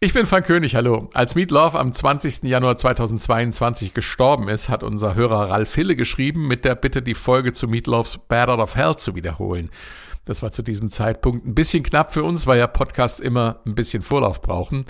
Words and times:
Ich 0.00 0.12
bin 0.12 0.26
Frank 0.26 0.46
König, 0.46 0.76
hallo. 0.76 1.08
Als 1.12 1.34
Meat 1.34 1.50
Love 1.50 1.76
am 1.76 1.92
20. 1.92 2.44
Januar 2.44 2.76
2022 2.76 3.94
gestorben 3.94 4.48
ist, 4.48 4.68
hat 4.68 4.84
unser 4.84 5.16
Hörer 5.16 5.50
Ralf 5.50 5.74
Hille 5.74 5.96
geschrieben 5.96 6.46
mit 6.46 6.64
der 6.64 6.76
Bitte, 6.76 7.02
die 7.02 7.14
Folge 7.14 7.52
zu 7.52 7.66
Meat 7.66 7.88
Loves 7.88 8.16
Bad 8.28 8.48
Out 8.48 8.60
of 8.60 8.76
Hell 8.76 8.94
zu 8.94 9.16
wiederholen. 9.16 9.70
Das 10.24 10.40
war 10.40 10.52
zu 10.52 10.62
diesem 10.62 10.88
Zeitpunkt 10.88 11.44
ein 11.48 11.56
bisschen 11.56 11.82
knapp 11.82 12.12
für 12.12 12.22
uns, 12.22 12.46
weil 12.46 12.60
ja 12.60 12.68
Podcasts 12.68 13.18
immer 13.18 13.60
ein 13.66 13.74
bisschen 13.74 14.02
Vorlauf 14.04 14.40
brauchen. 14.40 14.84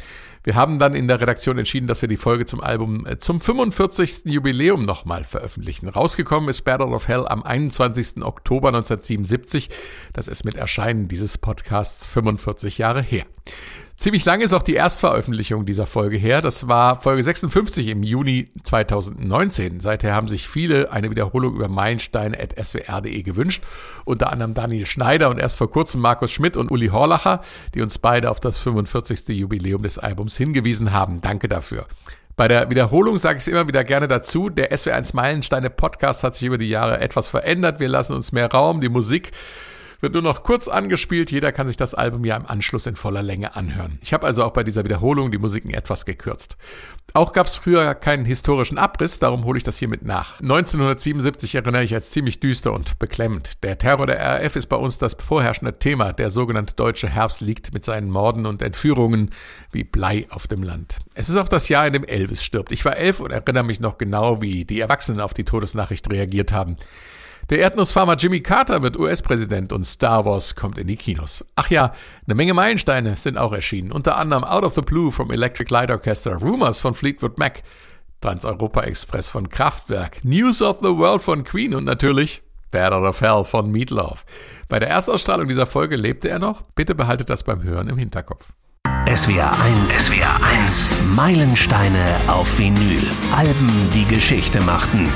Wir 0.45 0.57
haben 0.57 0.79
dann 0.79 0.95
in 0.95 1.09
der 1.09 1.23
Redaktion 1.23 1.57
entschieden, 1.57 1.87
dass 1.87 2.03
wir 2.03 2.09
die 2.09 2.19
Folge 2.19 2.45
zum 2.45 2.61
Album 2.61 3.07
äh, 3.07 3.17
zum 3.17 3.41
45. 3.41 4.27
Jubiläum 4.27 4.85
nochmal 4.85 5.25
veröffentlichen. 5.25 5.89
Rausgekommen 5.89 6.51
ist 6.51 6.69
Out 6.69 6.83
of 6.83 7.09
Hell 7.09 7.27
am 7.27 7.45
21. 7.45 8.23
Oktober 8.23 8.69
1977. 8.69 9.71
Das 10.13 10.29
ist 10.29 10.45
mit 10.45 10.57
Erscheinen 10.57 11.09
dieses 11.09 11.39
Podcasts 11.39 12.05
45 12.05 12.77
Jahre 12.77 13.01
her. 13.01 13.25
Ziemlich 13.99 14.25
lang 14.25 14.43
ist 14.43 14.53
auch 14.53 14.63
die 14.63 14.77
Erstveröffentlichung 14.77 15.67
dieser 15.67 15.85
Folge 15.85 16.17
her. 16.17 16.41
Das 16.41 16.69
war 16.69 17.01
Folge 17.01 17.25
56 17.25 17.89
im 17.89 18.05
Juni 18.05 18.53
2019. 18.63 19.81
Seither 19.81 20.15
haben 20.15 20.29
sich 20.29 20.47
viele 20.47 20.93
eine 20.93 21.11
Wiederholung 21.11 21.57
über 21.57 21.67
meilenstein.swr.de 21.67 23.23
gewünscht. 23.25 23.65
Unter 24.05 24.33
anderem 24.33 24.55
Daniel 24.55 24.87
Schneider 24.87 25.31
und 25.31 25.41
erst 25.41 25.59
vor 25.59 25.69
kurzem 25.69 26.01
Markus 26.01 26.31
Schmidt 26.31 26.57
und 26.57 26.71
Uli 26.71 26.91
Horlacher, 26.91 27.41
die 27.75 27.83
uns 27.83 27.99
beide 27.99 28.31
auf 28.31 28.39
das 28.39 28.61
45. 28.61 29.31
Jubiläum 29.31 29.83
des 29.83 29.99
Albums 29.99 30.37
hingewiesen 30.37 30.93
haben. 30.93 31.21
Danke 31.21 31.49
dafür. 31.49 31.89
Bei 32.37 32.47
der 32.47 32.71
Wiederholung 32.71 33.19
sage 33.19 33.39
ich 33.39 33.43
es 33.43 33.49
immer 33.49 33.67
wieder 33.67 33.83
gerne 33.83 34.07
dazu. 34.07 34.49
Der 34.49 34.71
SW1 34.71 35.17
Meilensteine 35.17 35.71
Podcast 35.71 36.23
hat 36.23 36.37
sich 36.37 36.47
über 36.47 36.57
die 36.57 36.69
Jahre 36.69 37.01
etwas 37.01 37.27
verändert. 37.27 37.81
Wir 37.81 37.89
lassen 37.89 38.13
uns 38.13 38.31
mehr 38.31 38.49
Raum. 38.49 38.81
Die 38.81 38.89
Musik 38.89 39.33
wird 40.01 40.15
nur 40.15 40.23
noch 40.23 40.43
kurz 40.43 40.69
angespielt. 40.69 41.31
Jeder 41.31 41.53
kann 41.53 41.67
sich 41.67 41.77
das 41.77 41.95
Album 41.95 42.25
ja 42.25 42.37
im 42.37 42.47
Anschluss 42.47 42.87
in 42.87 42.97
voller 42.97 43.23
Länge 43.23 43.57
anhören. 43.57 43.99
Ich 44.03 44.13
habe 44.13 44.27
also 44.27 44.45
auch 44.45 44.53
bei 44.53 44.65
dieser 44.65 44.85
Wiederholung 44.85 45.31
die 45.31 45.39
Musiken 45.39 45.73
etwas 45.73 46.05
gekürzt. 46.05 46.57
Auch 47.15 47.33
gab 47.33 47.47
es 47.47 47.57
früher 47.57 47.95
keinen 47.95 48.27
historischen 48.27 48.77
Abriss, 48.77 49.19
darum 49.19 49.45
hole 49.45 49.57
ich 49.57 49.65
das 49.65 49.79
hiermit 49.79 50.05
nach. 50.05 50.41
1977 50.41 51.55
erinnere 51.55 51.83
ich 51.83 51.95
als 51.95 52.11
ziemlich 52.11 52.39
düster 52.39 52.73
und 52.73 52.99
beklemmend. 52.99 53.63
Der 53.63 53.79
Terror 53.79 54.07
der 54.07 54.21
RAF 54.21 54.57
ist 54.57 54.67
bei 54.67 54.77
uns 54.77 54.99
das 54.99 55.17
vorherrschende 55.19 55.79
Thema. 55.79 56.13
Der 56.13 56.31
sogenannte 56.31 56.75
deutsche 56.75 57.09
Herbst 57.09 57.41
liegt 57.41 57.73
mit 57.73 57.85
seinen 57.85 58.11
Morden 58.11 58.45
und 58.45 58.61
Entführungen 58.61 59.31
wie 59.73 59.85
Blei 59.85 60.27
auf 60.31 60.47
dem 60.47 60.63
Land. 60.63 60.99
Es 61.15 61.29
ist 61.29 61.37
auch 61.37 61.49
das 61.49 61.69
Jahr, 61.69 61.87
in 61.87 61.95
dem 61.95 62.05
Elvis 62.05 62.45
stirbt. 62.45 62.73
Ich 62.73 62.85
war 62.85 62.97
elf 62.97 63.21
und 63.21 63.31
erinnere 63.31 63.65
mich 63.65 63.81
noch 63.81 63.97
genau, 63.97 64.43
wie 64.43 64.65
die 64.65 64.81
Erwachsenen 64.81 65.21
auf 65.21 65.35
die 65.35 65.45
Todesnachricht 65.45 66.11
reagiert 66.11 66.53
haben. 66.53 66.77
Der 67.51 67.61
Erdnussfarmer 67.61 68.17
Jimmy 68.17 68.41
Carter 68.41 68.83
wird 68.83 68.99
US-Präsident 68.99 69.73
und 69.73 69.85
Star 69.85 70.27
Wars 70.27 70.55
kommt 70.55 70.77
in 70.77 70.87
die 70.87 70.97
Kinos. 70.97 71.43
Ach 71.57 71.71
ja, 71.71 71.95
eine 72.27 72.35
Menge 72.35 72.53
Meilensteine 72.53 73.17
sind 73.17 73.39
auch 73.39 73.55
erschienen. 73.55 73.91
Unter 73.91 74.19
anderem 74.19 74.45
Out 74.45 74.65
of 74.65 74.75
the 74.75 74.83
Blue 74.83 75.11
vom 75.11 75.31
Electric 75.31 75.73
Light 75.73 75.91
Orchestra, 75.91 76.35
Rumors 76.35 76.79
von 76.79 76.93
Fleetwood 76.93 77.39
Mac, 77.39 77.63
Trans-Europa 78.21 78.83
Express 78.83 79.31
von 79.31 79.49
Kraftwerk, 79.49 80.23
News 80.25 80.61
of 80.61 80.81
the 80.83 80.95
World 80.95 81.23
von 81.23 81.43
Queen 81.43 81.75
und 81.75 81.85
natürlich 81.85 82.43
Bad 82.71 82.93
Out 82.93 83.05
of 83.05 83.21
Hell 83.23 83.45
von 83.45 83.71
Meatloaf. 83.71 84.27
Bei 84.69 84.79
der 84.79 84.91
Erstausstrahlung 84.91 85.49
dieser 85.49 85.65
Folge 85.65 85.97
lebte 85.97 86.29
er 86.29 86.39
noch. 86.39 86.61
Bitte 86.75 86.95
behaltet 86.95 87.31
das 87.31 87.45
beim 87.45 87.63
Hören 87.63 87.89
im 87.89 87.97
Hinterkopf. 87.97 88.53
SWR 89.11 89.59
1, 89.63 89.89
SWR 89.89 90.39
1, 90.63 91.15
Meilensteine 91.17 92.17
auf 92.27 92.59
Vinyl. 92.59 93.01
Alben, 93.35 93.89
die 93.95 94.05
Geschichte 94.05 94.61
machten. 94.61 95.09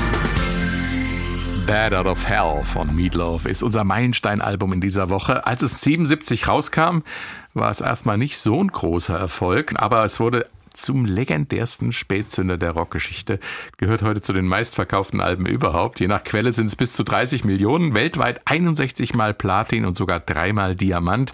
Bad 1.65 1.93
Out 1.93 2.07
of 2.07 2.27
Hell 2.27 2.63
von 2.65 2.93
Meatloaf 2.93 3.45
ist 3.45 3.63
unser 3.63 3.85
Meilenstein-Album 3.85 4.73
in 4.73 4.81
dieser 4.81 5.09
Woche. 5.09 5.47
Als 5.47 5.61
es 5.61 5.81
77 5.81 6.47
rauskam, 6.47 7.03
war 7.53 7.71
es 7.71 7.79
erstmal 7.79 8.17
nicht 8.17 8.37
so 8.37 8.61
ein 8.61 8.67
großer 8.67 9.17
Erfolg, 9.17 9.73
aber 9.77 10.03
es 10.03 10.19
wurde 10.19 10.45
zum 10.73 11.05
legendärsten 11.05 11.91
Spätzünder 11.91 12.57
der 12.57 12.71
Rockgeschichte, 12.71 13.39
gehört 13.77 14.01
heute 14.01 14.21
zu 14.21 14.33
den 14.33 14.47
meistverkauften 14.47 15.21
Alben 15.21 15.45
überhaupt. 15.45 15.99
Je 15.99 16.07
nach 16.07 16.23
Quelle 16.23 16.51
sind 16.51 16.65
es 16.65 16.75
bis 16.75 16.93
zu 16.93 17.03
30 17.03 17.45
Millionen, 17.45 17.93
weltweit 17.93 18.41
61 18.45 19.13
mal 19.13 19.33
Platin 19.33 19.85
und 19.85 19.95
sogar 19.95 20.19
dreimal 20.19 20.75
Diamant. 20.75 21.31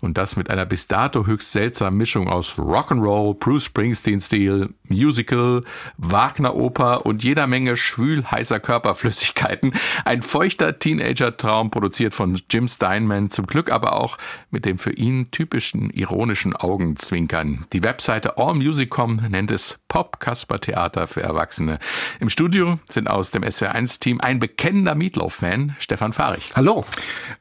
Und 0.00 0.18
das 0.18 0.36
mit 0.36 0.50
einer 0.50 0.66
bis 0.66 0.86
dato 0.86 1.26
höchst 1.26 1.52
seltsamen 1.52 1.96
Mischung 1.96 2.28
aus 2.28 2.58
Rock'n'Roll, 2.58 3.38
Bruce 3.38 3.64
Springsteen-Stil, 3.64 4.74
Musical, 4.88 5.62
Wagner-Oper 5.96 7.06
und 7.06 7.24
jeder 7.24 7.46
Menge 7.46 7.76
schwül 7.76 8.24
heißer 8.30 8.60
Körperflüssigkeiten. 8.60 9.72
Ein 10.04 10.22
feuchter 10.22 10.78
Teenager-Traum 10.78 11.70
produziert 11.70 12.14
von 12.14 12.40
Jim 12.50 12.68
Steinman, 12.68 13.30
zum 13.30 13.46
Glück 13.46 13.72
aber 13.72 13.94
auch 13.94 14.18
mit 14.50 14.64
dem 14.66 14.78
für 14.78 14.92
ihn 14.92 15.30
typischen 15.30 15.90
ironischen 15.90 16.54
Augenzwinkern. 16.54 17.66
Die 17.72 17.82
Webseite 17.82 18.36
All 18.36 18.54
Music 18.54 18.73
Musicom 18.74 19.20
nennt 19.28 19.52
es 19.52 19.78
Pop-Kasper-Theater 19.86 21.06
für 21.06 21.22
Erwachsene. 21.22 21.78
Im 22.18 22.28
Studio 22.28 22.80
sind 22.88 23.08
aus 23.08 23.30
dem 23.30 23.44
SWR1-Team 23.44 24.20
ein 24.20 24.40
bekennender 24.40 24.96
Meatloaf-Fan, 24.96 25.76
Stefan 25.78 26.12
Fahrig. 26.12 26.50
Hallo. 26.56 26.84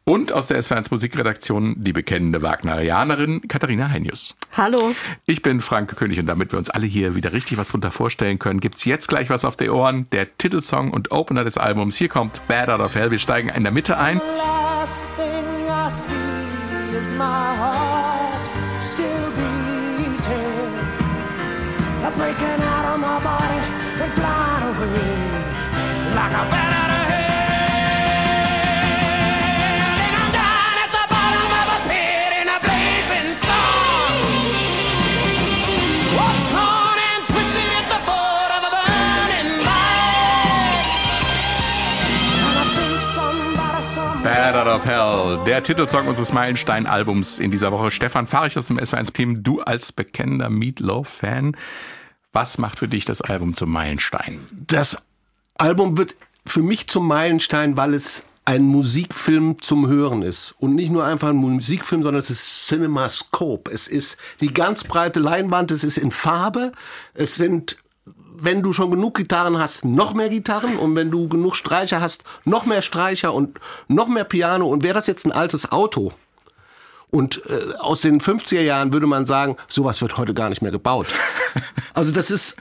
Und 0.04 0.32
aus 0.32 0.46
der 0.46 0.62
SWR1 0.62 0.90
Musikredaktion 0.92 1.74
die 1.84 1.92
bekennende 1.92 2.44
Wagnerianerin 2.44 3.48
Katharina 3.48 3.90
Heinius. 3.90 4.36
Hallo. 4.56 4.94
Ich 5.26 5.42
bin 5.42 5.60
Frank 5.60 5.96
König 5.96 6.20
und 6.20 6.28
damit 6.28 6.52
wir 6.52 6.60
uns 6.60 6.70
alle 6.70 6.86
hier 6.86 7.16
wieder 7.16 7.34
richtig 7.34 7.58
was 7.58 7.70
drunter 7.70 7.90
vorstellen 7.90 8.38
können, 8.38 8.60
gibt 8.60 8.76
es 8.76 8.86
jetzt 8.86 9.08
gleich 9.08 9.32
was 9.32 9.44
auf 9.44 9.56
die 9.56 9.72
Ohren. 9.72 10.08
Der 10.12 10.38
Titelsong 10.38 10.92
und 10.92 11.12
Opener 11.12 11.44
des 11.44 11.58
Albums. 11.58 11.96
Hier 11.96 12.10
kommt 12.10 12.48
Bad 12.48 12.70
Out 12.70 12.80
of 12.80 12.94
Hell. 12.94 13.10
Wir 13.10 13.18
steigen 13.18 13.50
in 13.50 13.64
der 13.64 13.74
Mitte 13.74 13.98
ein. 13.98 14.22
Last 14.38 15.08
thing 15.18 15.68
I 15.68 15.90
see 15.90 16.96
is 16.96 17.12
my 17.14 17.56
heart 17.58 18.23
breaking 22.16 22.62
out 22.74 22.86
of 22.94 23.00
my 23.00 23.20
body 23.24 23.60
and 24.02 24.12
flying 24.14 24.64
away 24.64 25.54
like 26.14 26.34
a 26.34 26.46
bat 26.52 26.72
out 26.82 26.92
of 26.94 27.06
hell. 27.10 27.34
And 30.04 30.14
I'm 30.22 30.30
down 30.32 30.76
at 30.84 30.92
the 30.94 31.06
bottom 31.10 31.50
of 31.62 31.68
a 31.74 31.80
pit 31.90 32.32
in 32.42 32.48
a 32.50 32.60
blazing 32.62 33.34
sun. 33.34 34.14
Oh, 36.22 36.36
torn 36.54 37.00
and 37.02 37.24
twisted 37.26 37.72
at 37.82 37.88
the 37.94 38.00
foot 38.08 38.52
of 38.58 38.62
a 38.70 38.72
burning 38.78 39.52
light. 39.66 40.86
And 42.46 42.56
I 42.62 42.66
think 42.78 43.02
somebody 43.02 43.82
somewhere 43.82 44.24
Bad 44.24 44.56
Out 44.56 44.68
of 44.68 44.86
Hell, 44.86 45.44
der 45.46 45.64
Titelsong 45.64 46.08
unseres 46.08 46.32
Meilenstein-Albums 46.32 47.40
in 47.40 47.50
dieser 47.50 47.72
Woche. 47.72 47.90
Stefan 47.90 48.28
Fahrich 48.28 48.58
aus 48.58 48.68
dem 48.68 48.78
SW1-Team, 48.78 49.42
du 49.42 49.62
als 49.62 49.92
bekennender 49.92 50.50
Meatloaf-Fan. 50.50 51.58
Was 52.34 52.58
macht 52.58 52.80
für 52.80 52.88
dich 52.88 53.06
das 53.06 53.22
Album 53.22 53.56
zum 53.56 53.72
Meilenstein? 53.72 54.40
Das 54.52 55.04
Album 55.56 55.98
wird 55.98 56.16
für 56.46 56.62
mich 56.62 56.88
zum 56.88 57.08
Meilenstein, 57.08 57.78
weil 57.78 57.94
es 57.94 58.24
ein 58.46 58.64
Musikfilm 58.64 59.62
zum 59.62 59.88
Hören 59.88 60.24
ist. 60.24 60.54
Und 60.58 60.76
nicht 60.76 60.92
nur 60.92 61.06
einfach 61.06 61.30
ein 61.30 61.38
Musikfilm, 61.38 62.04
sondern 62.04 62.20
es 62.20 62.30
ist 62.30 62.68
Cinemascope. 62.68 63.72
Es 63.72 63.88
ist 63.88 64.18
die 64.42 64.52
ganz 64.52 64.84
breite 64.84 65.20
Leinwand, 65.20 65.72
es 65.72 65.84
ist 65.84 65.98
in 65.98 66.12
Farbe, 66.12 66.72
es 67.14 67.36
sind 67.36 67.78
wenn 68.36 68.62
du 68.62 68.74
schon 68.74 68.92
genug 68.92 69.16
Gitarren 69.16 69.58
hast, 69.58 69.86
noch 69.86 70.14
mehr 70.14 70.28
Gitarren 70.28 70.76
und 70.76 70.96
wenn 70.96 71.12
du 71.12 71.30
genug 71.30 71.56
Streicher 71.56 72.02
hast, 72.02 72.26
noch 72.44 72.66
mehr 72.66 72.82
Streicher 72.82 73.34
und 73.34 73.58
noch 73.88 74.10
mehr 74.10 74.26
Piano 74.26 74.68
und 74.68 74.84
wäre 74.84 74.96
das 74.96 75.08
jetzt 75.08 75.26
ein 75.26 75.32
altes 75.32 75.72
Auto, 75.72 76.12
und 77.14 77.44
äh, 77.46 77.76
aus 77.78 78.02
den 78.02 78.20
50er 78.20 78.62
Jahren 78.62 78.92
würde 78.92 79.06
man 79.06 79.28
sagen, 79.28 79.56
sowas 79.68 80.02
wird 80.02 80.18
heute 80.18 80.34
gar 80.34 80.50
nicht 80.50 80.62
mehr 80.62 80.72
gebaut. 80.72 81.08
Also 81.96 82.12
das 82.12 82.32
ist 82.32 82.58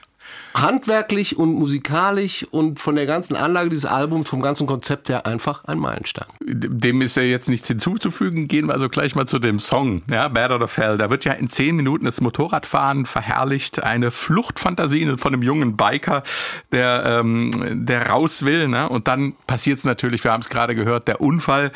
handwerklich 0.53 1.39
und 1.39 1.55
musikalisch 1.55 2.47
und 2.51 2.79
von 2.79 2.97
der 2.97 3.07
ganzen 3.07 3.35
Anlage 3.35 3.71
dieses 3.71 3.87
Albums, 3.87 4.29
vom 4.29 4.43
ganzen 4.43 4.67
Konzept 4.67 5.09
her 5.09 5.25
einfach 5.25 5.65
ein 5.65 5.79
Meilenstein. 5.79 6.27
Dem 6.41 7.01
ist 7.01 7.17
ja 7.17 7.23
jetzt 7.23 7.49
nichts 7.49 7.69
hinzuzufügen. 7.69 8.47
Gehen 8.47 8.67
wir 8.67 8.75
also 8.75 8.91
gleich 8.91 9.15
mal 9.15 9.27
zu 9.27 9.39
dem 9.39 9.59
Song, 9.59 10.03
ja, 10.11 10.29
Bad 10.29 10.51
Out 10.51 10.61
of 10.61 10.77
Hell. 10.77 10.99
Da 10.99 11.09
wird 11.09 11.25
ja 11.25 11.33
in 11.33 11.49
zehn 11.49 11.77
Minuten 11.77 12.05
das 12.05 12.21
Motorradfahren 12.21 13.07
verherrlicht, 13.07 13.83
eine 13.83 14.11
Fluchtfantasie 14.11 15.17
von 15.17 15.33
einem 15.33 15.43
jungen 15.43 15.79
Biker, 15.79 16.23
der, 16.73 17.05
ähm, 17.07 17.87
der 17.87 18.11
raus 18.11 18.45
will. 18.45 18.69
Ne? 18.69 18.87
Und 18.87 19.09
dann 19.09 19.33
passiert 19.47 19.79
es 19.79 19.85
natürlich, 19.85 20.23
wir 20.25 20.33
haben 20.33 20.43
es 20.43 20.51
gerade 20.51 20.75
gehört, 20.75 21.09
der 21.09 21.23
Unfall 21.23 21.73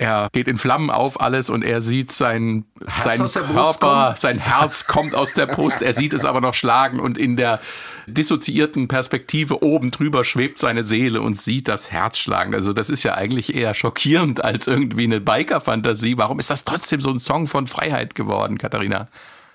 er 0.00 0.30
geht 0.32 0.48
in 0.48 0.56
Flammen 0.56 0.88
auf 0.88 1.20
alles 1.20 1.50
und 1.50 1.62
er 1.62 1.82
sieht 1.82 2.10
sein, 2.10 2.64
sein 3.04 3.18
Körper, 3.18 4.14
sein 4.16 4.38
Herz 4.38 4.86
kommt 4.86 5.14
aus 5.14 5.34
der 5.34 5.44
Brust, 5.44 5.82
er 5.82 5.92
sieht 5.92 6.14
es 6.14 6.24
aber 6.24 6.40
noch 6.40 6.54
schlagen 6.54 7.00
und 7.00 7.18
in 7.18 7.36
der 7.36 7.60
dissoziierten 8.06 8.88
Perspektive 8.88 9.62
oben 9.62 9.90
drüber 9.90 10.24
schwebt 10.24 10.58
seine 10.58 10.84
Seele 10.84 11.20
und 11.20 11.38
sieht 11.38 11.68
das 11.68 11.92
Herz 11.92 12.16
schlagen. 12.16 12.54
Also 12.54 12.72
das 12.72 12.88
ist 12.88 13.02
ja 13.02 13.14
eigentlich 13.14 13.54
eher 13.54 13.74
schockierend 13.74 14.42
als 14.42 14.66
irgendwie 14.66 15.04
eine 15.04 15.20
Biker-Fantasie. 15.20 16.16
Warum 16.16 16.38
ist 16.38 16.48
das 16.48 16.64
trotzdem 16.64 17.00
so 17.00 17.10
ein 17.10 17.20
Song 17.20 17.46
von 17.46 17.66
Freiheit 17.66 18.14
geworden, 18.14 18.56
Katharina? 18.56 19.06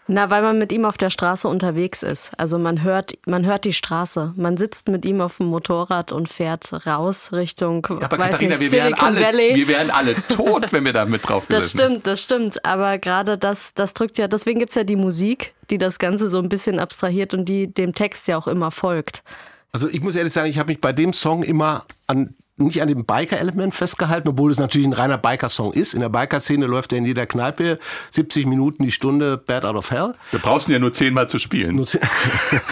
Na, 0.07 0.29
weil 0.29 0.43
man 0.43 0.59
mit 0.59 0.71
ihm 0.71 0.85
auf 0.85 0.97
der 0.97 1.09
Straße 1.09 1.47
unterwegs 1.47 2.03
ist. 2.03 2.31
Also 2.37 2.59
man 2.59 2.83
hört, 2.83 3.13
man 3.25 3.43
hört 3.45 3.65
die 3.65 3.73
Straße. 3.73 4.33
Man 4.35 4.55
sitzt 4.55 4.87
mit 4.87 5.03
ihm 5.03 5.19
auf 5.19 5.37
dem 5.37 5.47
Motorrad 5.47 6.11
und 6.11 6.29
fährt 6.29 6.85
raus 6.85 7.31
Richtung, 7.31 7.85
Ja, 7.89 7.95
aber 8.05 8.19
weiß 8.19 8.25
Katharina, 8.31 8.49
nicht, 8.51 8.59
wir 8.61 8.71
wären, 8.71 8.85
Silicon 8.89 9.07
alle, 9.07 9.21
Valley. 9.21 9.55
wir 9.55 9.67
wären 9.67 9.89
alle 9.89 10.15
tot, 10.29 10.71
wenn 10.71 10.85
wir 10.85 10.93
da 10.93 11.05
mit 11.05 11.27
drauf 11.27 11.45
Das 11.49 11.71
stimmt, 11.71 12.05
das 12.05 12.21
stimmt. 12.21 12.63
Aber 12.63 12.99
gerade 12.99 13.37
das, 13.39 13.73
das 13.73 13.95
drückt 13.95 14.19
ja, 14.19 14.27
deswegen 14.27 14.59
gibt's 14.59 14.75
ja 14.75 14.83
die 14.83 14.95
Musik, 14.95 15.55
die 15.71 15.79
das 15.79 15.97
Ganze 15.97 16.27
so 16.29 16.37
ein 16.37 16.49
bisschen 16.49 16.79
abstrahiert 16.79 17.33
und 17.33 17.45
die 17.45 17.65
dem 17.73 17.95
Text 17.95 18.27
ja 18.27 18.37
auch 18.37 18.47
immer 18.47 18.69
folgt. 18.69 19.23
Also 19.71 19.89
ich 19.89 20.01
muss 20.01 20.15
ehrlich 20.15 20.33
sagen, 20.33 20.49
ich 20.49 20.59
habe 20.59 20.69
mich 20.71 20.79
bei 20.81 20.93
dem 20.93 21.13
Song 21.13 21.41
immer 21.41 21.83
an 22.07 22.35
nicht 22.57 22.81
an 22.81 22.87
dem 22.87 23.05
Biker-Element 23.05 23.75
festgehalten, 23.75 24.29
obwohl 24.29 24.51
es 24.51 24.59
natürlich 24.59 24.87
ein 24.87 24.93
reiner 24.93 25.17
Biker-Song 25.17 25.73
ist. 25.73 25.93
In 25.93 25.99
der 25.99 26.09
Biker-Szene 26.09 26.65
läuft 26.67 26.93
er 26.93 26.99
in 26.99 27.05
jeder 27.05 27.25
Kneipe 27.25 27.79
70 28.11 28.45
Minuten 28.45 28.85
die 28.85 28.91
Stunde 28.91 29.37
Bad 29.37 29.65
Out 29.65 29.75
of 29.75 29.91
Hell. 29.91 30.13
Du 30.31 30.39
brauchst 30.39 30.69
ihn 30.69 30.73
ja 30.73 30.79
nur 30.79 30.93
zehnmal 30.93 31.27
zu 31.27 31.37
spielen. 31.37 31.75
Nur 31.75 31.85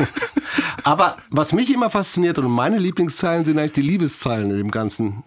Aber 0.83 1.17
was 1.29 1.53
mich 1.53 1.73
immer 1.73 1.89
fasziniert 1.89 2.37
und 2.39 2.49
meine 2.49 2.77
Lieblingszeilen 2.77 3.45
sind 3.45 3.59
eigentlich 3.59 3.73
die 3.73 3.81
Liebeszeilen 3.81 4.51
in 4.51 4.57
dem 4.57 4.71
ganzen 4.71 5.23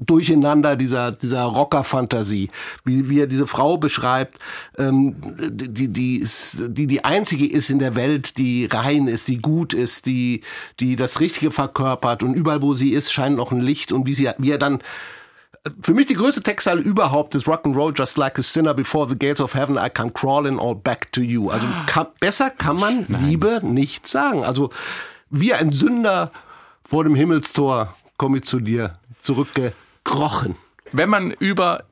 Durcheinander 0.00 0.76
dieser, 0.76 1.12
dieser 1.12 1.42
Rocker-Fantasie, 1.42 2.50
wie, 2.84 3.08
wie 3.08 3.20
er 3.20 3.26
diese 3.26 3.46
Frau 3.46 3.78
beschreibt, 3.78 4.38
ähm, 4.78 5.16
die, 5.50 5.88
die, 5.88 6.16
ist, 6.16 6.64
die 6.68 6.86
die 6.86 7.04
einzige 7.04 7.46
ist 7.46 7.70
in 7.70 7.78
der 7.78 7.94
Welt, 7.94 8.38
die 8.38 8.66
rein 8.66 9.08
ist, 9.08 9.28
die 9.28 9.38
gut 9.38 9.74
ist, 9.74 10.06
die, 10.06 10.42
die 10.80 10.96
das 10.96 11.20
Richtige 11.20 11.50
verkörpert 11.50 12.22
und 12.22 12.34
überall, 12.34 12.62
wo 12.62 12.74
sie 12.74 12.90
ist, 12.90 13.12
scheint 13.12 13.36
noch 13.36 13.52
ein 13.52 13.60
Licht 13.60 13.92
und 13.92 14.06
wie, 14.06 14.14
sie, 14.14 14.30
wie 14.38 14.50
er 14.50 14.58
dann 14.58 14.82
für 15.82 15.94
mich 15.94 16.06
die 16.06 16.14
größte 16.14 16.42
Textzeile 16.42 16.80
überhaupt 16.80 17.34
ist 17.34 17.46
Rock'n'Roll, 17.46 17.92
just 17.96 18.16
like 18.16 18.38
a 18.38 18.42
sinner 18.42 18.74
before 18.74 19.08
the 19.08 19.16
gates 19.16 19.40
of 19.40 19.54
heaven, 19.54 19.76
I 19.76 19.90
come 19.90 20.10
crawling 20.10 20.58
all 20.58 20.74
back 20.74 21.12
to 21.12 21.20
you. 21.20 21.50
Also 21.50 21.66
kann, 21.86 22.06
besser 22.20 22.50
kann 22.50 22.76
man 22.76 23.06
Liebe 23.08 23.60
nicht 23.62 24.06
sagen. 24.06 24.44
Also 24.44 24.70
wie 25.30 25.52
ein 25.52 25.72
Sünder 25.72 26.30
vor 26.84 27.04
dem 27.04 27.14
Himmelstor 27.14 27.94
komme 28.16 28.38
ich 28.38 28.44
zu 28.44 28.60
dir 28.60 28.98
zurückgekrochen. 30.04 30.56
Wenn 30.92 31.10
man 31.10 31.30
über 31.32 31.84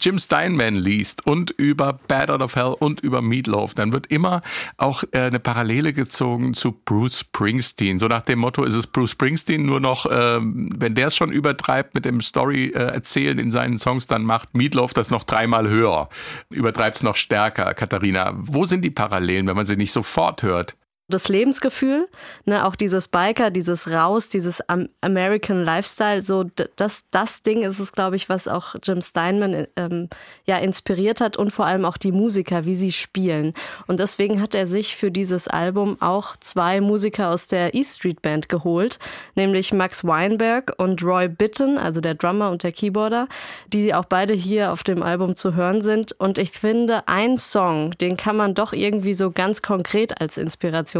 Jim 0.00 0.18
Steinman 0.18 0.76
liest 0.76 1.26
und 1.26 1.50
über 1.50 1.98
Bad 2.06 2.30
Out 2.30 2.40
of 2.40 2.54
Hell 2.54 2.76
und 2.78 3.00
über 3.00 3.20
Meatloaf, 3.20 3.74
dann 3.74 3.92
wird 3.92 4.06
immer 4.06 4.42
auch 4.76 5.02
äh, 5.10 5.22
eine 5.22 5.40
Parallele 5.40 5.92
gezogen 5.92 6.54
zu 6.54 6.70
Bruce 6.70 7.20
Springsteen. 7.20 7.98
So 7.98 8.06
nach 8.06 8.22
dem 8.22 8.38
Motto, 8.38 8.62
ist 8.62 8.74
es 8.74 8.86
Bruce 8.86 9.10
Springsteen 9.10 9.66
nur 9.66 9.80
noch, 9.80 10.06
ähm, 10.08 10.70
wenn 10.76 10.94
der 10.94 11.08
es 11.08 11.16
schon 11.16 11.32
übertreibt 11.32 11.96
mit 11.96 12.04
dem 12.04 12.20
Story 12.20 12.66
äh, 12.66 12.78
erzählen 12.78 13.38
in 13.40 13.50
seinen 13.50 13.78
Songs, 13.78 14.06
dann 14.06 14.22
macht 14.22 14.56
Meatloaf 14.56 14.94
das 14.94 15.10
noch 15.10 15.24
dreimal 15.24 15.68
höher, 15.68 16.08
übertreibt 16.50 16.98
es 16.98 17.02
noch 17.02 17.16
stärker. 17.16 17.74
Katharina, 17.74 18.34
wo 18.36 18.66
sind 18.66 18.84
die 18.84 18.90
Parallelen, 18.90 19.48
wenn 19.48 19.56
man 19.56 19.66
sie 19.66 19.76
nicht 19.76 19.92
sofort 19.92 20.44
hört? 20.44 20.76
Das 21.08 21.28
Lebensgefühl, 21.28 22.06
ne, 22.44 22.66
auch 22.66 22.76
dieses 22.76 23.08
Biker, 23.08 23.50
dieses 23.50 23.90
Raus, 23.90 24.28
dieses 24.28 24.60
Am 24.68 24.88
American 25.00 25.64
Lifestyle, 25.64 26.20
so 26.20 26.44
das, 26.76 27.08
das 27.10 27.42
Ding 27.42 27.62
ist 27.62 27.78
es, 27.78 27.92
glaube 27.92 28.16
ich, 28.16 28.28
was 28.28 28.46
auch 28.46 28.74
Jim 28.82 29.00
Steinman 29.00 29.66
ähm, 29.76 30.08
ja 30.44 30.58
inspiriert 30.58 31.20
hat 31.20 31.38
und 31.38 31.50
vor 31.50 31.64
allem 31.64 31.86
auch 31.86 31.96
die 31.96 32.12
Musiker, 32.12 32.66
wie 32.66 32.74
sie 32.74 32.92
spielen. 32.92 33.54
Und 33.86 34.00
deswegen 34.00 34.42
hat 34.42 34.54
er 34.54 34.66
sich 34.66 34.96
für 34.96 35.10
dieses 35.10 35.48
Album 35.48 35.96
auch 36.00 36.36
zwei 36.36 36.80
Musiker 36.82 37.30
aus 37.30 37.48
der 37.48 37.74
E 37.74 37.84
Street 37.84 38.20
Band 38.20 38.50
geholt, 38.50 38.98
nämlich 39.34 39.72
Max 39.72 40.04
Weinberg 40.04 40.74
und 40.76 41.02
Roy 41.02 41.28
Bitton, 41.28 41.78
also 41.78 42.02
der 42.02 42.14
Drummer 42.14 42.50
und 42.50 42.62
der 42.62 42.72
Keyboarder, 42.72 43.28
die 43.72 43.94
auch 43.94 44.04
beide 44.04 44.34
hier 44.34 44.72
auf 44.72 44.82
dem 44.82 45.02
Album 45.02 45.36
zu 45.36 45.54
hören 45.54 45.80
sind. 45.80 46.12
Und 46.12 46.36
ich 46.36 46.50
finde, 46.50 47.08
ein 47.08 47.38
Song, 47.38 47.92
den 47.98 48.18
kann 48.18 48.36
man 48.36 48.54
doch 48.54 48.74
irgendwie 48.74 49.14
so 49.14 49.30
ganz 49.30 49.62
konkret 49.62 50.20
als 50.20 50.36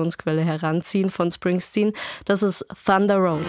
Inspirationsquelle 0.03 0.43
heranziehen 0.43 1.11
von 1.11 1.31
Springsteen. 1.31 1.93
Das 2.25 2.43
ist 2.43 2.67
Thunder 2.85 3.17
Road. 3.17 3.45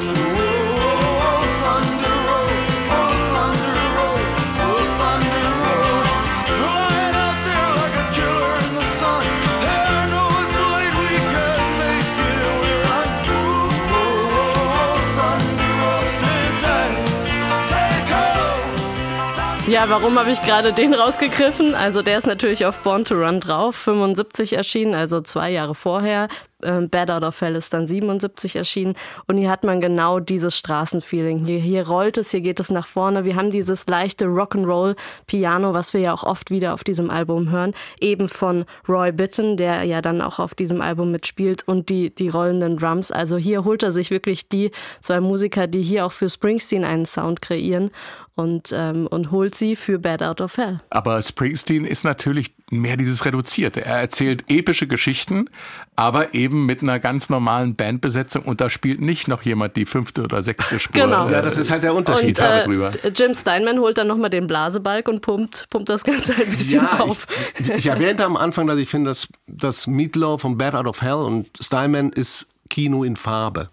Ja, 19.79 19.87
warum 19.87 20.19
habe 20.19 20.29
ich 20.29 20.41
gerade 20.41 20.73
den 20.73 20.93
rausgegriffen? 20.93 21.73
Also 21.73 22.01
der 22.01 22.17
ist 22.17 22.27
natürlich 22.27 22.65
auf 22.65 22.79
Born 22.79 23.05
to 23.05 23.15
Run 23.15 23.39
drauf, 23.39 23.77
75 23.77 24.51
erschienen, 24.51 24.93
also 24.93 25.21
zwei 25.21 25.51
Jahre 25.51 25.73
vorher. 25.73 26.27
Ähm, 26.63 26.89
Bad 26.89 27.11
Out 27.11 27.23
of 27.23 27.39
Hell 27.41 27.55
ist 27.55 27.73
dann 27.73 27.87
77 27.87 28.55
erschienen. 28.55 28.95
Und 29.27 29.37
hier 29.37 29.49
hat 29.49 29.63
man 29.63 29.81
genau 29.81 30.19
dieses 30.19 30.57
Straßenfeeling. 30.57 31.45
Hier, 31.45 31.59
hier 31.59 31.87
rollt 31.87 32.17
es, 32.17 32.31
hier 32.31 32.41
geht 32.41 32.59
es 32.59 32.69
nach 32.69 32.87
vorne. 32.87 33.25
Wir 33.25 33.35
haben 33.35 33.49
dieses 33.49 33.87
leichte 33.87 34.25
Rock'n'Roll-Piano, 34.25 35.73
was 35.73 35.93
wir 35.93 36.01
ja 36.01 36.13
auch 36.13 36.23
oft 36.23 36.51
wieder 36.51 36.73
auf 36.73 36.83
diesem 36.83 37.09
Album 37.09 37.49
hören. 37.51 37.73
Eben 37.99 38.27
von 38.27 38.65
Roy 38.87 39.11
Bitton, 39.11 39.57
der 39.57 39.83
ja 39.83 40.01
dann 40.01 40.21
auch 40.21 40.39
auf 40.39 40.55
diesem 40.55 40.81
Album 40.81 41.11
mitspielt 41.11 41.67
und 41.67 41.89
die, 41.89 42.13
die 42.13 42.29
rollenden 42.29 42.77
Drums. 42.77 43.11
Also 43.11 43.37
hier 43.37 43.63
holt 43.63 43.83
er 43.83 43.91
sich 43.91 44.11
wirklich 44.11 44.49
die 44.49 44.71
zwei 44.99 45.19
Musiker, 45.19 45.67
die 45.67 45.81
hier 45.81 46.05
auch 46.05 46.11
für 46.11 46.29
Springsteen 46.29 46.83
einen 46.83 47.05
Sound 47.05 47.41
kreieren 47.41 47.91
und, 48.39 48.73
ähm, 48.73 49.05
und 49.07 49.31
holt 49.31 49.53
sie 49.53 49.75
für 49.75 49.99
Bad 49.99 50.23
Out 50.23 50.39
of 50.39 50.57
Hell. 50.57 50.79
Aber 50.89 51.21
Springsteen 51.21 51.83
ist 51.83 52.05
natürlich 52.05 52.53
mehr 52.71 52.95
dieses 52.95 53.25
Reduzierte. 53.25 53.85
Er 53.85 53.99
erzählt 53.99 54.45
epische 54.47 54.87
Geschichten, 54.87 55.49
aber 55.97 56.33
eben 56.33 56.48
mit 56.51 56.83
einer 56.83 56.99
ganz 56.99 57.29
normalen 57.29 57.75
Bandbesetzung 57.75 58.43
und 58.43 58.61
da 58.61 58.69
spielt 58.69 59.01
nicht 59.01 59.27
noch 59.27 59.41
jemand 59.43 59.75
die 59.75 59.85
fünfte 59.85 60.23
oder 60.23 60.43
sechste 60.43 60.79
Spur. 60.79 61.01
Genau. 61.01 61.29
Ja, 61.29 61.41
das 61.41 61.57
ist 61.57 61.71
halt 61.71 61.83
der 61.83 61.93
Unterschied. 61.93 62.39
Und 62.39 62.45
äh, 62.45 62.63
drüber. 62.63 62.91
Jim 63.15 63.33
Steinman 63.33 63.79
holt 63.79 63.97
dann 63.97 64.07
nochmal 64.07 64.29
den 64.29 64.47
Blasebalg 64.47 65.07
und 65.07 65.21
pumpt, 65.21 65.67
pumpt 65.69 65.89
das 65.89 66.03
Ganze 66.03 66.33
ein 66.35 66.49
bisschen 66.49 66.81
Ja, 66.81 66.99
auf. 66.99 67.27
ich, 67.59 67.69
ich 67.69 67.87
erwähnte 67.87 68.25
am 68.25 68.37
Anfang, 68.37 68.67
dass 68.67 68.77
ich 68.77 68.89
finde, 68.89 69.09
dass 69.11 69.27
das 69.47 69.87
Meatloaf 69.87 70.41
von 70.41 70.57
Bad 70.57 70.75
Out 70.75 70.87
of 70.87 71.01
Hell 71.01 71.13
und 71.13 71.49
Steinman 71.59 72.11
ist 72.11 72.47
Kino 72.69 73.03
in 73.03 73.15
Farbe. 73.15 73.69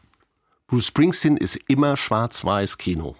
Bruce 0.66 0.86
Springsteen 0.86 1.36
ist 1.36 1.58
immer 1.68 1.96
schwarz-weiß 1.96 2.78
Kino. 2.78 3.14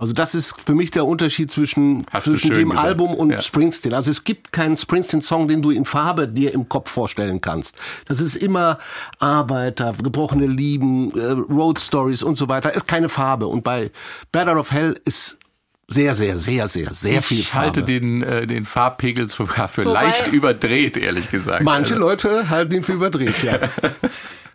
Also 0.00 0.12
das 0.12 0.36
ist 0.36 0.54
für 0.64 0.74
mich 0.74 0.92
der 0.92 1.04
Unterschied 1.06 1.50
zwischen, 1.50 2.06
Hast 2.12 2.24
zwischen 2.24 2.54
dem 2.54 2.68
gesagt. 2.68 2.86
Album 2.86 3.14
und 3.14 3.30
Ja. 3.30 3.42
Springsteen. 3.42 3.94
Also 3.94 4.12
es 4.12 4.22
gibt 4.22 4.52
keinen 4.52 4.76
Springsteen-Song, 4.76 5.48
den 5.48 5.60
du 5.60 5.70
in 5.70 5.84
Farbe 5.84 6.28
dir 6.28 6.54
im 6.54 6.68
Kopf 6.68 6.88
vorstellen 6.90 7.40
kannst. 7.40 7.76
Das 8.06 8.20
ist 8.20 8.36
immer 8.36 8.78
Arbeiter, 9.18 9.94
gebrochene 10.00 10.46
Lieben, 10.46 11.12
äh, 11.18 11.24
Road 11.52 11.80
Stories 11.80 12.22
und 12.22 12.36
so 12.38 12.48
weiter. 12.48 12.72
Ist 12.72 12.86
keine 12.86 13.08
Farbe. 13.08 13.48
Und 13.48 13.64
bei 13.64 13.90
Bad 14.30 14.48
Out 14.48 14.56
of 14.58 14.70
Hell 14.70 15.00
ist 15.04 15.38
sehr, 15.88 16.14
sehr, 16.14 16.36
sehr, 16.36 16.68
sehr, 16.68 16.90
sehr 16.92 17.22
viel 17.22 17.40
Ich 17.40 17.48
Farbe. 17.48 17.66
halte 17.66 17.82
den, 17.82 18.22
äh, 18.22 18.46
den 18.46 18.66
Farbpegel 18.66 19.28
sogar 19.28 19.68
für 19.68 19.84
Wobei- 19.86 20.04
leicht 20.04 20.28
überdreht, 20.28 20.96
ehrlich 20.96 21.30
gesagt. 21.30 21.62
Manche 21.64 21.94
Also, 21.94 22.06
Leute 22.06 22.50
halten 22.50 22.74
ihn 22.74 22.84
für 22.84 22.92
überdreht, 22.92 23.42
ja. 23.42 23.58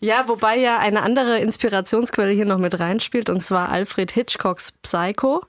Ja, 0.04 0.28
wobei 0.28 0.58
ja 0.58 0.80
eine 0.80 1.01
andere 1.01 1.39
Inspirationsquelle 1.39 2.34
hier 2.34 2.44
noch 2.44 2.58
mit 2.58 2.77
reinspielt, 2.77 3.30
und 3.30 3.42
zwar 3.42 3.70
Alfred 3.70 4.12
Hitchcocks 4.12 4.74
Psycho. 4.74 5.46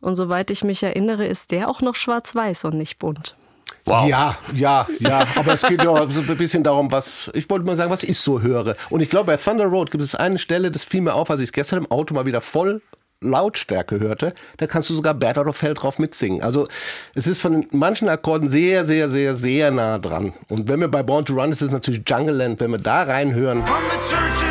Und 0.00 0.14
soweit 0.14 0.50
ich 0.50 0.64
mich 0.64 0.82
erinnere, 0.82 1.26
ist 1.26 1.50
der 1.50 1.68
auch 1.68 1.82
noch 1.82 1.94
schwarz-weiß 1.94 2.64
und 2.64 2.78
nicht 2.78 2.98
bunt. 2.98 3.36
wow. 3.84 4.08
Ja, 4.08 4.38
ja, 4.54 4.86
ja. 4.98 5.26
Aber 5.36 5.52
es 5.52 5.62
geht 5.62 5.82
ja 5.82 5.94
ein 5.94 6.36
bisschen 6.38 6.64
darum, 6.64 6.90
was, 6.90 7.30
ich 7.34 7.50
wollte 7.50 7.66
mal 7.66 7.76
sagen, 7.76 7.90
was 7.90 8.02
ich 8.02 8.18
so 8.18 8.40
höre. 8.40 8.76
Und 8.88 9.02
ich 9.02 9.10
glaube, 9.10 9.26
bei 9.26 9.36
Thunder 9.36 9.66
Road 9.66 9.90
gibt 9.90 10.02
es 10.02 10.14
eine 10.14 10.38
Stelle, 10.38 10.70
das 10.70 10.84
fiel 10.84 11.02
mir 11.02 11.12
auf, 11.12 11.30
als 11.30 11.40
ich 11.40 11.48
es 11.48 11.52
gestern 11.52 11.80
im 11.80 11.90
Auto 11.90 12.14
mal 12.14 12.24
wieder 12.24 12.40
voll 12.40 12.80
Lautstärke 13.20 13.98
hörte, 13.98 14.32
da 14.58 14.66
kannst 14.66 14.90
du 14.90 14.94
sogar 14.94 15.14
Bad 15.14 15.38
Out 15.38 15.46
of 15.46 15.60
Hell 15.60 15.74
drauf 15.74 15.98
mitsingen. 15.98 16.42
Also 16.42 16.66
es 17.14 17.26
ist 17.26 17.40
von 17.40 17.66
manchen 17.72 18.08
Akkorden 18.08 18.48
sehr, 18.48 18.84
sehr, 18.84 19.08
sehr, 19.08 19.34
sehr 19.34 19.70
nah 19.70 19.98
dran. 19.98 20.32
Und 20.48 20.68
wenn 20.68 20.80
wir 20.80 20.88
bei 20.88 21.02
Born 21.02 21.24
to 21.24 21.34
Run, 21.34 21.50
ist 21.50 21.62
es 21.62 21.72
natürlich 21.72 22.02
Jungle 22.06 22.36
Land, 22.36 22.60
wenn 22.60 22.70
wir 22.70 22.78
da 22.78 23.02
reinhören, 23.02 23.62
From 23.62 24.47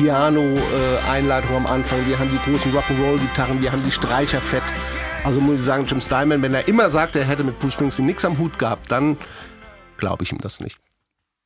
Piano-Einleitung 0.00 1.56
am 1.56 1.66
Anfang, 1.66 2.06
wir 2.08 2.18
haben 2.18 2.30
die 2.30 2.50
großen 2.50 2.72
Rock'n'Roll-Gitarren, 2.72 3.60
wir 3.60 3.70
haben 3.70 3.84
die 3.84 3.90
Streicher 3.90 4.40
fett. 4.40 4.62
Also 5.24 5.42
muss 5.42 5.56
ich 5.56 5.60
sagen, 5.60 5.84
Jim 5.84 6.00
Steinman, 6.00 6.40
wenn 6.40 6.54
er 6.54 6.66
immer 6.68 6.88
sagt, 6.88 7.16
er 7.16 7.24
hätte 7.24 7.44
mit 7.44 7.58
Bruce 7.58 7.74
Springsteen 7.74 8.06
nichts 8.06 8.24
am 8.24 8.38
Hut 8.38 8.58
gehabt, 8.58 8.90
dann 8.90 9.18
glaube 9.98 10.24
ich 10.24 10.32
ihm 10.32 10.38
das 10.38 10.60
nicht. 10.60 10.78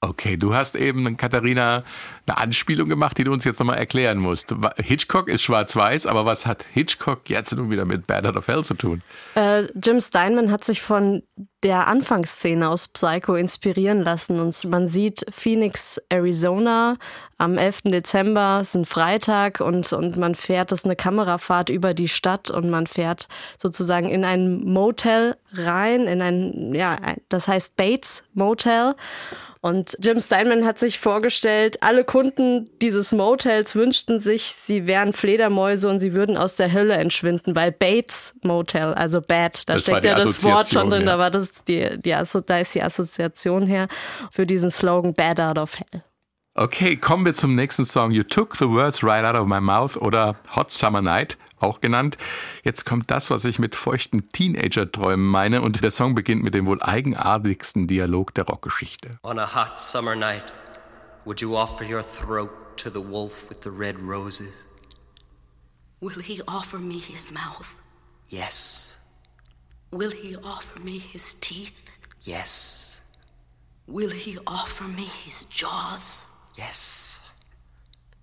Okay, 0.00 0.36
du 0.36 0.54
hast 0.54 0.76
eben, 0.76 1.16
Katharina, 1.16 1.82
eine 2.26 2.36
Anspielung 2.36 2.88
gemacht, 2.88 3.18
die 3.18 3.24
du 3.24 3.32
uns 3.32 3.44
jetzt 3.44 3.58
nochmal 3.58 3.78
erklären 3.78 4.18
musst. 4.18 4.54
Hitchcock 4.76 5.28
ist 5.28 5.42
schwarz-weiß, 5.42 6.06
aber 6.06 6.24
was 6.24 6.46
hat 6.46 6.64
Hitchcock 6.72 7.28
jetzt 7.30 7.56
nun 7.56 7.70
wieder 7.70 7.86
mit 7.86 8.06
Bad 8.06 8.24
Out 8.24 8.36
of 8.36 8.46
Hell 8.46 8.62
zu 8.62 8.74
tun? 8.74 9.02
Äh, 9.34 9.64
Jim 9.84 10.00
Steinman 10.00 10.52
hat 10.52 10.62
sich 10.62 10.80
von 10.80 11.24
der 11.64 11.88
Anfangsszene 11.88 12.68
aus 12.68 12.88
Psycho 12.88 13.34
inspirieren 13.34 14.02
lassen. 14.02 14.38
Und 14.38 14.62
man 14.64 14.86
sieht 14.86 15.24
Phoenix, 15.30 16.00
Arizona 16.10 16.98
am 17.38 17.58
11. 17.58 17.82
Dezember, 17.86 18.58
es 18.60 18.68
ist 18.68 18.74
ein 18.76 18.84
Freitag 18.84 19.60
und, 19.60 19.92
und 19.92 20.16
man 20.16 20.34
fährt, 20.34 20.70
das 20.70 20.80
ist 20.80 20.84
eine 20.84 20.96
Kamerafahrt 20.96 21.68
über 21.68 21.94
die 21.94 22.08
Stadt 22.08 22.50
und 22.50 22.70
man 22.70 22.86
fährt 22.86 23.28
sozusagen 23.58 24.08
in 24.08 24.24
ein 24.24 24.60
Motel 24.64 25.36
rein, 25.52 26.06
in 26.06 26.22
ein, 26.22 26.72
ja, 26.74 26.98
das 27.28 27.48
heißt 27.48 27.76
Bates 27.76 28.24
Motel. 28.34 28.94
Und 29.60 29.96
Jim 29.98 30.20
Steinman 30.20 30.66
hat 30.66 30.78
sich 30.78 30.98
vorgestellt, 30.98 31.82
alle 31.82 32.04
Kunden 32.04 32.68
dieses 32.82 33.12
Motels 33.12 33.74
wünschten 33.74 34.18
sich, 34.18 34.54
sie 34.54 34.86
wären 34.86 35.14
Fledermäuse 35.14 35.88
und 35.88 36.00
sie 36.00 36.12
würden 36.12 36.36
aus 36.36 36.56
der 36.56 36.70
Hölle 36.74 36.94
entschwinden, 36.96 37.56
weil 37.56 37.72
Bates 37.72 38.34
Motel, 38.42 38.92
also 38.92 39.22
Bad, 39.22 39.66
da 39.66 39.74
Das 39.74 39.84
steckt 39.84 40.04
ja 40.04 40.16
das 40.16 40.44
Wort 40.44 40.68
schon 40.68 40.90
drin, 40.90 41.06
ja. 41.06 41.12
da 41.12 41.18
war 41.18 41.30
das 41.54 41.64
die, 41.64 42.00
die, 42.00 42.14
Asso- 42.14 42.40
da 42.40 42.58
ist 42.58 42.74
die 42.74 42.82
Assoziation 42.82 43.66
her 43.66 43.88
für 44.30 44.46
diesen 44.46 44.70
Slogan 44.70 45.14
Bad 45.14 45.40
Out 45.40 45.58
of 45.58 45.78
Hell. 45.78 46.02
Okay, 46.56 46.96
kommen 46.96 47.24
wir 47.24 47.34
zum 47.34 47.54
nächsten 47.56 47.84
Song. 47.84 48.12
You 48.12 48.22
took 48.22 48.56
the 48.56 48.68
words 48.68 49.02
right 49.02 49.24
out 49.24 49.34
of 49.36 49.46
my 49.48 49.60
mouth 49.60 49.96
oder 49.96 50.36
Hot 50.54 50.70
Summer 50.70 51.02
Night, 51.02 51.36
auch 51.58 51.80
genannt. 51.80 52.16
Jetzt 52.62 52.84
kommt 52.86 53.10
das, 53.10 53.30
was 53.30 53.44
ich 53.44 53.58
mit 53.58 53.74
feuchten 53.74 54.28
Teenager-Träumen 54.30 55.26
meine 55.26 55.62
und 55.62 55.82
der 55.82 55.90
Song 55.90 56.14
beginnt 56.14 56.44
mit 56.44 56.54
dem 56.54 56.66
wohl 56.68 56.80
eigenartigsten 56.80 57.88
Dialog 57.88 58.34
der 58.34 58.44
Rockgeschichte. 58.44 59.10
On 59.24 59.38
a 59.40 59.52
hot 59.52 59.80
summer 59.80 60.14
night, 60.14 60.44
would 61.24 61.40
you 61.40 61.56
offer 61.56 61.84
your 61.84 62.02
throat 62.02 62.50
to 62.76 62.88
the 62.88 63.04
wolf 63.04 63.46
with 63.48 63.58
the 63.64 63.70
red 63.70 63.96
roses? 64.00 64.64
Will 66.00 66.22
he 66.22 66.40
offer 66.46 66.78
me 66.78 66.98
his 67.00 67.32
mouth? 67.32 67.66
Yes, 68.28 68.98
Will 69.94 70.10
he 70.10 70.34
offer 70.42 70.80
me 70.80 70.98
his 70.98 71.34
teeth? 71.34 71.80
yes, 72.22 73.00
Will 73.86 74.10
he 74.10 74.38
offer 74.46 74.84
me 74.84 75.04
his 75.04 75.44
jaws? 75.44 76.26
yes, 76.58 77.22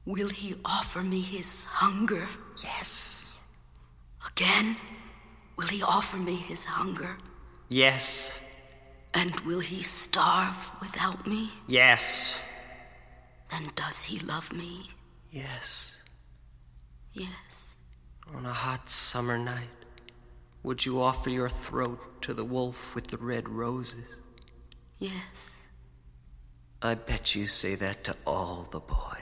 Will 0.05 0.29
he 0.29 0.55
offer 0.65 1.01
me 1.01 1.21
his 1.21 1.63
hunger? 1.63 2.27
yes, 2.61 3.35
Again? 4.27 4.75
Will 5.57 5.67
he 5.67 5.81
offer 5.81 6.17
me 6.17 6.35
his 6.35 6.65
hunger? 6.65 7.15
yes, 7.69 8.37
And 9.13 9.39
will 9.47 9.61
he 9.61 9.81
starve 9.81 10.71
without 10.81 11.25
me? 11.25 11.51
yes, 11.67 12.43
Then 13.49 13.71
does 13.75 14.03
he 14.03 14.19
love 14.19 14.51
me? 14.51 14.89
yes. 15.31 15.95
Yes. 17.13 17.75
On 18.35 18.45
a 18.45 18.53
hot 18.53 18.89
summer 18.89 19.37
night, 19.37 19.69
would 20.63 20.85
you 20.85 21.01
offer 21.01 21.29
your 21.29 21.49
throat 21.49 21.99
to 22.21 22.33
the 22.33 22.45
wolf 22.45 22.93
with 22.95 23.07
the 23.07 23.17
red 23.17 23.49
roses? 23.49 24.21
Yes. 24.97 25.55
I 26.81 26.95
bet 26.95 27.35
you 27.35 27.45
say 27.45 27.75
that 27.75 28.03
to 28.05 28.15
all 28.25 28.67
the 28.71 28.79
boys. 28.79 29.21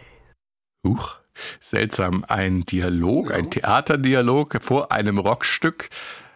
Huch, 0.86 1.22
seltsam. 1.60 2.24
Ein 2.29 2.62
Dialog, 2.62 3.31
ein 3.31 3.50
Theaterdialog 3.51 4.62
vor 4.62 4.91
einem 4.91 5.17
Rockstück. 5.19 5.89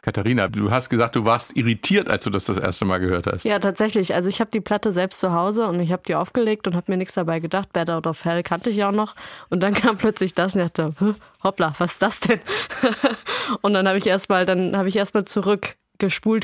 Katharina, 0.03 0.49
du 0.49 0.69
hast 0.69 0.89
gesagt, 0.89 1.15
du 1.15 1.23
warst 1.23 1.55
irritiert, 1.55 2.09
als 2.09 2.25
du 2.25 2.29
das 2.29 2.43
das 2.43 2.57
erste 2.57 2.83
Mal 2.83 2.99
gehört 2.99 3.25
hast. 3.25 3.45
Ja, 3.45 3.59
tatsächlich. 3.59 4.13
Also 4.13 4.27
ich 4.27 4.41
habe 4.41 4.51
die 4.51 4.59
Platte 4.59 4.91
selbst 4.91 5.21
zu 5.21 5.31
Hause 5.31 5.65
und 5.67 5.79
ich 5.79 5.93
habe 5.93 6.03
die 6.05 6.15
aufgelegt 6.15 6.67
und 6.67 6.75
habe 6.75 6.91
mir 6.91 6.97
nichts 6.97 7.13
dabei 7.13 7.39
gedacht. 7.39 7.71
Bad 7.71 7.89
Out 7.89 8.05
of 8.05 8.25
Hell 8.25 8.43
kannte 8.43 8.69
ich 8.69 8.83
auch 8.83 8.91
noch. 8.91 9.15
Und 9.49 9.63
dann 9.63 9.73
kam 9.73 9.97
plötzlich 9.97 10.35
das 10.35 10.55
und 10.55 10.61
ich 10.61 10.71
dachte, 10.73 10.93
"Hä, 10.99 11.13
hoppla, 11.41 11.73
was 11.77 11.93
ist 11.93 12.01
das 12.01 12.19
denn? 12.19 12.41
und 13.61 13.73
dann 13.73 13.87
habe 13.87 13.97
ich 13.97 14.05
erstmal, 14.05 14.45
dann 14.45 14.75
habe 14.75 14.89
ich 14.89 14.97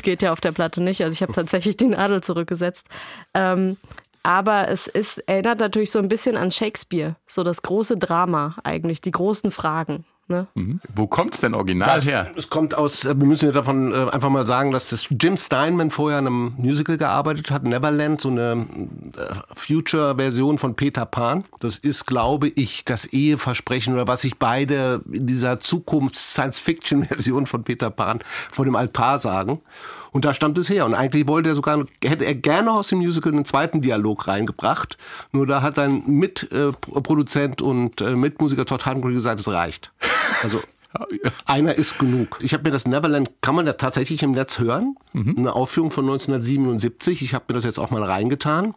geht 0.02 0.22
ja 0.22 0.32
auf 0.32 0.40
der 0.40 0.52
Platte 0.52 0.82
nicht. 0.82 1.02
Also 1.02 1.12
ich 1.12 1.20
habe 1.20 1.34
tatsächlich 1.34 1.76
die 1.76 1.88
Nadel 1.88 2.22
zurückgesetzt. 2.22 2.86
Ähm, 3.34 3.76
aber 4.22 4.68
es 4.68 4.86
ist, 4.86 5.18
erinnert 5.28 5.60
natürlich 5.60 5.90
so 5.90 5.98
ein 5.98 6.08
bisschen 6.08 6.38
an 6.38 6.50
Shakespeare. 6.50 7.16
So 7.26 7.42
das 7.42 7.60
große 7.60 7.96
Drama 7.96 8.56
eigentlich, 8.64 9.02
die 9.02 9.10
großen 9.10 9.50
Fragen. 9.50 10.06
Ne? 10.30 10.46
Wo 10.94 11.08
kommt's 11.08 11.40
denn 11.40 11.54
original 11.54 12.00
her? 12.02 12.30
Es 12.36 12.48
kommt 12.48 12.76
aus, 12.76 13.04
äh, 13.04 13.18
wir 13.18 13.26
müssen 13.26 13.46
ja 13.46 13.52
davon 13.52 13.92
äh, 13.92 14.10
einfach 14.10 14.30
mal 14.30 14.46
sagen, 14.46 14.70
dass 14.70 14.90
das 14.90 15.08
Jim 15.10 15.36
Steinman 15.36 15.90
vorher 15.90 16.18
an 16.18 16.28
einem 16.28 16.54
Musical 16.56 16.96
gearbeitet 16.96 17.50
hat, 17.50 17.64
Neverland, 17.64 18.20
so 18.20 18.28
eine 18.28 18.66
äh, 19.16 19.34
Future-Version 19.56 20.58
von 20.58 20.76
Peter 20.76 21.04
Pan. 21.04 21.44
Das 21.58 21.78
ist, 21.78 22.06
glaube 22.06 22.48
ich, 22.54 22.84
das 22.84 23.06
Eheversprechen 23.06 23.92
oder 23.94 24.06
was 24.06 24.20
sich 24.20 24.38
beide 24.38 25.02
in 25.10 25.26
dieser 25.26 25.58
Zukunfts-Science-Fiction-Version 25.58 27.46
von 27.46 27.64
Peter 27.64 27.90
Pan 27.90 28.20
vor 28.52 28.64
dem 28.64 28.76
Altar 28.76 29.18
sagen. 29.18 29.60
Und 30.12 30.24
da 30.24 30.34
stammt 30.34 30.58
es 30.58 30.68
her. 30.68 30.86
Und 30.86 30.94
eigentlich 30.94 31.26
wollte 31.28 31.50
er 31.50 31.54
sogar, 31.54 31.84
hätte 32.04 32.24
er 32.24 32.34
gerne 32.34 32.72
aus 32.72 32.88
dem 32.88 32.98
Musical 32.98 33.32
einen 33.32 33.44
zweiten 33.44 33.80
Dialog 33.80 34.26
reingebracht. 34.26 34.96
Nur 35.32 35.46
da 35.46 35.62
hat 35.62 35.78
ein 35.78 36.02
Mitproduzent 36.06 37.62
und 37.62 38.00
äh, 38.00 38.16
Mitmusiker 38.16 38.64
Todd 38.64 38.86
Hungry 38.86 39.14
gesagt, 39.14 39.40
es 39.40 39.48
reicht. 39.48 39.92
Also 40.42 40.60
einer 41.46 41.74
ist 41.74 41.98
genug. 41.98 42.38
Ich 42.42 42.52
habe 42.52 42.64
mir 42.64 42.70
das 42.70 42.86
Neverland, 42.86 43.30
kann 43.42 43.54
man 43.54 43.66
da 43.66 43.74
tatsächlich 43.74 44.22
im 44.22 44.32
Netz 44.32 44.58
hören? 44.58 44.96
Eine 45.36 45.54
Aufführung 45.54 45.90
von 45.92 46.04
1977. 46.04 47.22
Ich 47.22 47.34
habe 47.34 47.44
mir 47.48 47.54
das 47.54 47.64
jetzt 47.64 47.78
auch 47.78 47.90
mal 47.90 48.02
reingetan. 48.02 48.74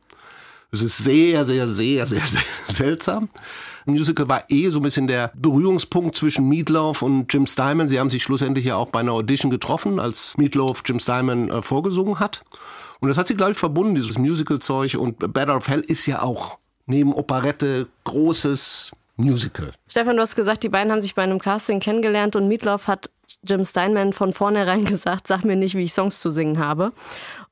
Es 0.71 0.81
ist 0.81 0.97
sehr, 0.97 1.45
sehr, 1.45 1.67
sehr, 1.69 2.05
sehr, 2.05 2.25
sehr 2.25 2.41
seltsam. 2.67 3.29
Musical 3.85 4.29
war 4.29 4.43
eh 4.49 4.69
so 4.69 4.79
ein 4.79 4.83
bisschen 4.83 5.07
der 5.07 5.31
Berührungspunkt 5.35 6.15
zwischen 6.15 6.47
Meatloaf 6.47 7.01
und 7.01 7.31
Jim 7.33 7.47
Steinman. 7.47 7.89
Sie 7.89 7.99
haben 7.99 8.09
sich 8.09 8.23
schlussendlich 8.23 8.65
ja 8.65 8.75
auch 8.75 8.89
bei 8.89 8.99
einer 8.99 9.11
Audition 9.11 9.51
getroffen, 9.51 9.99
als 9.99 10.37
Meatloaf 10.37 10.83
Jim 10.85 10.99
Steinman 10.99 11.49
äh, 11.49 11.61
vorgesungen 11.61 12.19
hat. 12.19 12.43
Und 13.01 13.09
das 13.09 13.17
hat 13.17 13.27
sie, 13.27 13.35
glaube 13.35 13.51
ich, 13.51 13.57
verbunden, 13.57 13.95
dieses 13.95 14.17
Musical-Zeug. 14.17 14.95
Und 14.95 15.23
Out 15.23 15.49
of 15.49 15.67
Hell 15.67 15.81
ist 15.81 16.05
ja 16.05 16.21
auch 16.21 16.57
neben 16.85 17.13
Operette 17.13 17.87
großes 18.05 18.91
Musical. 19.15 19.71
Stefan, 19.87 20.15
du 20.15 20.21
hast 20.21 20.35
gesagt, 20.35 20.63
die 20.63 20.69
beiden 20.69 20.91
haben 20.91 21.01
sich 21.01 21.13
bei 21.15 21.21
einem 21.21 21.39
Casting 21.39 21.79
kennengelernt 21.79 22.35
und 22.35 22.47
Meatloaf 22.47 22.87
hat 22.87 23.09
Jim 23.43 23.65
Steinman 23.65 24.13
von 24.13 24.33
vornherein 24.33 24.85
gesagt, 24.93 25.27
sag 25.27 25.43
mir 25.43 25.55
nicht, 25.55 25.75
wie 25.75 25.83
ich 25.83 25.93
Songs 25.93 26.19
zu 26.19 26.31
singen 26.31 26.59
habe. 26.59 26.91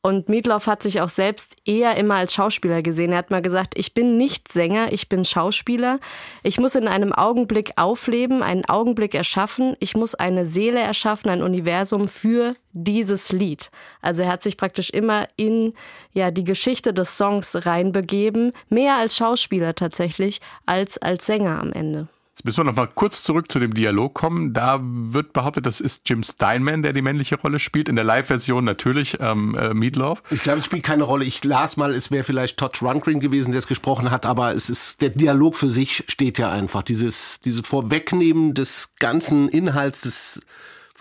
Und 0.04 0.30
Meatloaf 0.30 0.66
hat 0.66 0.82
sich 0.82 1.00
auch 1.02 1.10
selbst 1.10 1.58
eher 1.64 1.96
immer 1.96 2.16
als 2.16 2.34
Schauspieler 2.34 2.82
gesehen. 2.82 3.12
Er 3.12 3.20
hat 3.20 3.30
mal 3.30 3.44
gesagt, 3.44 3.78
ich 3.78 3.94
bin 3.94 4.18
nicht 4.18 4.52
Sänger, 4.52 4.92
ich 4.92 5.10
bin 5.10 5.24
Schauspieler. 5.24 6.00
Ich 6.42 6.60
muss 6.60 6.74
in 6.74 6.88
einem 6.88 7.14
Augenblick 7.14 7.74
aufleben, 7.76 8.42
einen 8.42 8.66
Augenblick 8.66 9.14
erschaffen. 9.14 9.76
Ich 9.80 9.96
muss 9.96 10.16
eine 10.16 10.48
Seele 10.48 10.80
erschaffen, 10.80 11.30
ein 11.30 11.44
Universum 11.44 12.08
für 12.08 12.56
dieses 12.74 13.32
Lied. 13.32 13.70
Also 14.02 14.24
er 14.24 14.30
hat 14.30 14.42
sich 14.42 14.58
praktisch 14.58 14.90
immer 14.90 15.28
in 15.36 15.74
ja 16.14 16.32
die 16.32 16.46
Geschichte 16.46 16.94
des 16.94 17.18
Songs 17.18 17.66
reinbegeben, 17.68 18.54
mehr 18.70 18.98
als 18.98 19.16
Schauspieler 19.18 19.76
tatsächlich 19.76 20.42
als 20.66 20.98
als 20.98 21.28
Sänger 21.28 21.60
am 21.60 21.72
Ende. 21.74 22.08
Jetzt 22.42 22.46
müssen 22.48 22.62
wir 22.62 22.72
noch 22.72 22.76
mal 22.76 22.88
kurz 22.88 23.22
zurück 23.22 23.52
zu 23.52 23.60
dem 23.60 23.76
Dialog 23.76 24.16
kommen. 24.16 24.52
Da 24.52 24.80
wird 24.82 25.32
behauptet, 25.32 25.68
das 25.68 25.80
ist 25.80 26.02
Jim 26.08 26.24
Steinman, 26.24 26.82
der 26.82 26.92
die 26.92 27.04
männliche 27.04 27.40
Rolle 27.40 27.60
spielt. 27.60 27.88
In 27.88 27.96
der 27.96 28.04
Live-Version 28.04 28.66
natürlich 28.66 29.20
ähm, 29.20 29.54
äh, 29.54 29.76
Meatloaf. 29.76 30.24
Ich 30.32 30.42
glaube, 30.42 30.58
es 30.58 30.66
spielt 30.66 30.82
keine 30.82 31.04
Rolle. 31.04 31.24
Ich 31.24 31.44
las 31.44 31.78
mal, 31.78 31.94
es 31.94 32.10
wäre 32.10 32.24
vielleicht 32.24 32.58
Todd 32.58 32.82
Rundgren 32.82 33.20
gewesen, 33.20 33.52
der 33.52 33.60
es 33.60 33.68
gesprochen 33.68 34.10
hat, 34.10 34.26
aber 34.26 34.56
es 34.56 34.72
ist, 34.72 35.04
der 35.04 35.10
Dialog 35.10 35.54
für 35.54 35.70
sich 35.70 36.04
steht 36.08 36.40
ja 36.40 36.50
einfach. 36.50 36.82
Dieses, 36.82 37.42
diese 37.42 37.62
Vorwegnehmen 37.62 38.56
des 38.56 38.90
ganzen 38.98 39.48
Inhalts 39.48 40.02
des, 40.02 40.42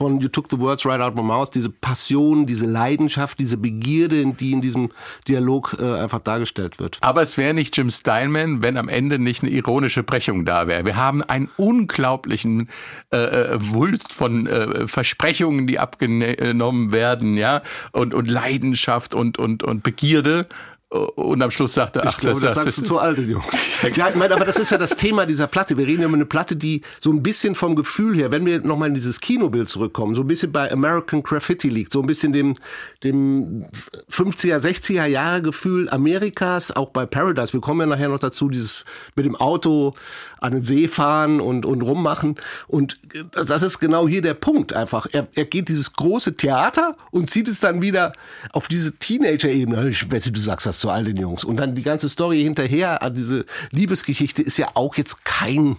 von 0.01 0.19
You 0.19 0.29
Took 0.29 0.49
the 0.51 0.59
Words 0.59 0.87
Right 0.87 1.01
Out 1.03 1.15
My 1.15 1.23
Mouth, 1.23 1.51
diese 1.55 1.69
Passion, 1.69 2.47
diese 2.47 2.65
Leidenschaft, 2.65 3.39
diese 3.39 3.59
Begierde, 3.59 4.33
die 4.33 4.53
in 4.53 4.63
diesem 4.63 4.91
Dialog 5.29 5.77
äh, 5.79 6.01
einfach 6.01 6.21
dargestellt 6.21 6.79
wird. 6.79 6.97
Aber 7.03 7.21
es 7.21 7.37
wäre 7.37 7.53
nicht 7.53 7.77
Jim 7.77 7.91
Steinman, 7.91 8.63
wenn 8.63 8.79
am 8.79 8.89
Ende 8.89 9.19
nicht 9.19 9.43
eine 9.43 9.53
ironische 9.53 10.03
Brechung 10.03 10.47
da 10.47 10.67
wäre. 10.67 10.87
Wir 10.87 10.97
haben 10.97 11.23
einen 11.23 11.51
unglaublichen 11.59 12.71
äh, 13.13 13.19
äh, 13.19 13.59
Wulst 13.61 14.15
von 14.15 14.47
äh, 14.47 14.89
Versprechungen, 14.89 15.67
die 15.67 15.79
abgenommen 15.79 16.93
werden, 16.93 17.37
ja, 17.37 17.61
und, 17.93 18.15
und 18.15 18.27
Leidenschaft 18.27 19.15
und, 19.15 19.39
und, 19.39 19.63
und 19.63 19.83
Begierde. 19.83 20.47
Und 20.91 21.41
am 21.41 21.53
Schluss 21.53 21.75
sagte, 21.75 22.03
ach, 22.05 22.15
Ich 22.15 22.19
glaube, 22.19 22.41
das, 22.41 22.57
sagst 22.57 22.79
du 22.79 22.83
zu 22.83 22.99
alt, 22.99 23.17
Jungs. 23.19 23.45
Ja, 23.95 24.09
ich 24.09 24.17
meine, 24.17 24.35
aber 24.35 24.45
das 24.45 24.59
ist 24.59 24.71
ja 24.71 24.79
das 24.79 24.97
Thema 24.97 25.25
dieser 25.25 25.47
Platte. 25.47 25.77
Wir 25.77 25.87
reden 25.87 26.03
ja 26.03 26.09
über 26.09 26.17
eine 26.17 26.27
Platte, 26.27 26.57
die 26.57 26.83
so 27.01 27.13
ein 27.13 27.23
bisschen 27.23 27.55
vom 27.55 27.77
Gefühl 27.77 28.17
her, 28.17 28.33
wenn 28.33 28.45
wir 28.45 28.61
nochmal 28.61 28.89
in 28.89 28.95
dieses 28.95 29.21
Kinobild 29.21 29.69
zurückkommen, 29.69 30.17
so 30.17 30.23
ein 30.23 30.27
bisschen 30.27 30.51
bei 30.51 30.71
American 30.71 31.23
Graffiti 31.23 31.69
liegt, 31.69 31.93
so 31.93 32.01
ein 32.01 32.07
bisschen 32.07 32.33
dem, 32.33 32.57
dem 33.05 33.67
50er, 34.11 34.59
60er 34.59 35.07
Jahre 35.07 35.43
Gefühl 35.43 35.89
Amerikas, 35.91 36.75
auch 36.75 36.91
bei 36.91 37.07
Paradise. 37.07 37.53
Wir 37.53 37.61
kommen 37.61 37.81
ja 37.81 37.87
nachher 37.87 38.09
noch 38.09 38.19
dazu, 38.19 38.49
dieses 38.49 38.85
mit 39.15 39.25
dem 39.27 39.37
Auto 39.37 39.95
an 40.41 40.53
den 40.53 40.65
See 40.65 40.89
fahren 40.89 41.41
und, 41.41 41.65
und 41.65 41.83
rummachen. 41.83 42.37
Und 42.67 42.99
das 43.33 43.63
ist 43.63 43.79
genau 43.79 44.09
hier 44.09 44.23
der 44.23 44.35
Punkt 44.35 44.73
einfach. 44.73 45.07
Er, 45.13 45.29
er 45.35 45.45
geht 45.45 45.69
dieses 45.69 45.93
große 45.93 46.37
Theater 46.37 46.97
und 47.11 47.31
zieht 47.31 47.49
es 47.49 47.61
dann 47.61 47.83
wieder 47.83 48.13
auf 48.53 48.69
diese 48.69 48.97
Teenager-Ebene. 48.97 49.89
Ich 49.89 50.11
wette, 50.11 50.33
du 50.33 50.41
sagst 50.41 50.67
das 50.67 50.81
zu 50.81 50.91
all 50.91 51.05
den 51.05 51.17
Jungs. 51.17 51.45
Und 51.45 51.57
dann 51.57 51.75
die 51.75 51.83
ganze 51.83 52.09
Story 52.09 52.43
hinterher, 52.43 53.03
an 53.03 53.15
diese 53.15 53.45
Liebesgeschichte 53.71 54.43
ist 54.43 54.57
ja 54.57 54.69
auch 54.75 54.97
jetzt 54.97 55.25
kein 55.25 55.77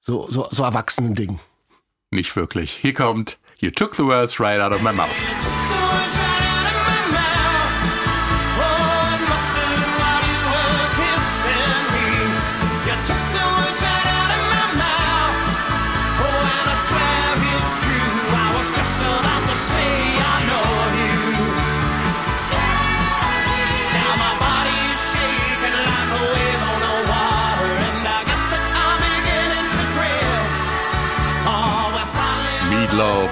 so, 0.00 0.28
so, 0.28 0.46
so 0.50 0.62
erwachsenen 0.62 1.14
Ding. 1.14 1.38
Nicht 2.10 2.36
wirklich. 2.36 2.72
Hier 2.72 2.94
kommt 2.94 3.38
You 3.58 3.70
took 3.70 3.94
the 3.94 4.04
words 4.04 4.38
right 4.38 4.60
out 4.60 4.72
of 4.72 4.82
my 4.82 4.92
mouth. 4.92 5.63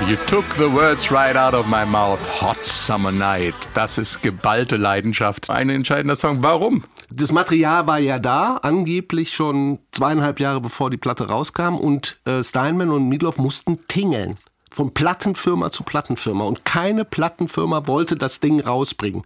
You 0.09 0.17
took 0.27 0.45
the 0.57 0.73
words 0.73 1.11
right 1.11 1.37
out 1.37 1.55
of 1.55 1.67
my 1.67 1.85
mouth. 1.85 2.21
Hot 2.41 2.65
Summer 2.65 3.13
Night. 3.13 3.55
Das 3.75 3.99
ist 3.99 4.23
geballte 4.23 4.77
Leidenschaft. 4.77 5.51
Ein 5.51 5.69
entscheidender 5.69 6.17
Song. 6.17 6.43
Warum? 6.43 6.85
Das 7.11 7.33
Material 7.33 7.87
war 7.87 7.99
ja 7.99 8.19
da, 8.19 8.57
angeblich 8.63 9.33
schon 9.35 9.79
zweieinhalb 9.93 10.41
Jahre 10.41 10.61
bevor 10.61 10.91
die 10.91 10.97
Platte 10.97 11.29
rauskam 11.29 11.77
und 11.77 12.19
äh, 12.25 12.43
Steinman 12.43 12.91
und 12.91 13.09
Meatloaf 13.09 13.39
mussten 13.39 13.87
tingeln. 13.87 14.37
Von 14.71 14.95
Plattenfirma 14.95 15.71
zu 15.71 15.85
Plattenfirma. 15.85 16.45
Und 16.45 16.65
keine 16.65 17.05
Plattenfirma 17.05 17.87
wollte 17.87 18.17
das 18.17 18.41
Ding 18.41 18.61
rausbringen. 18.61 19.25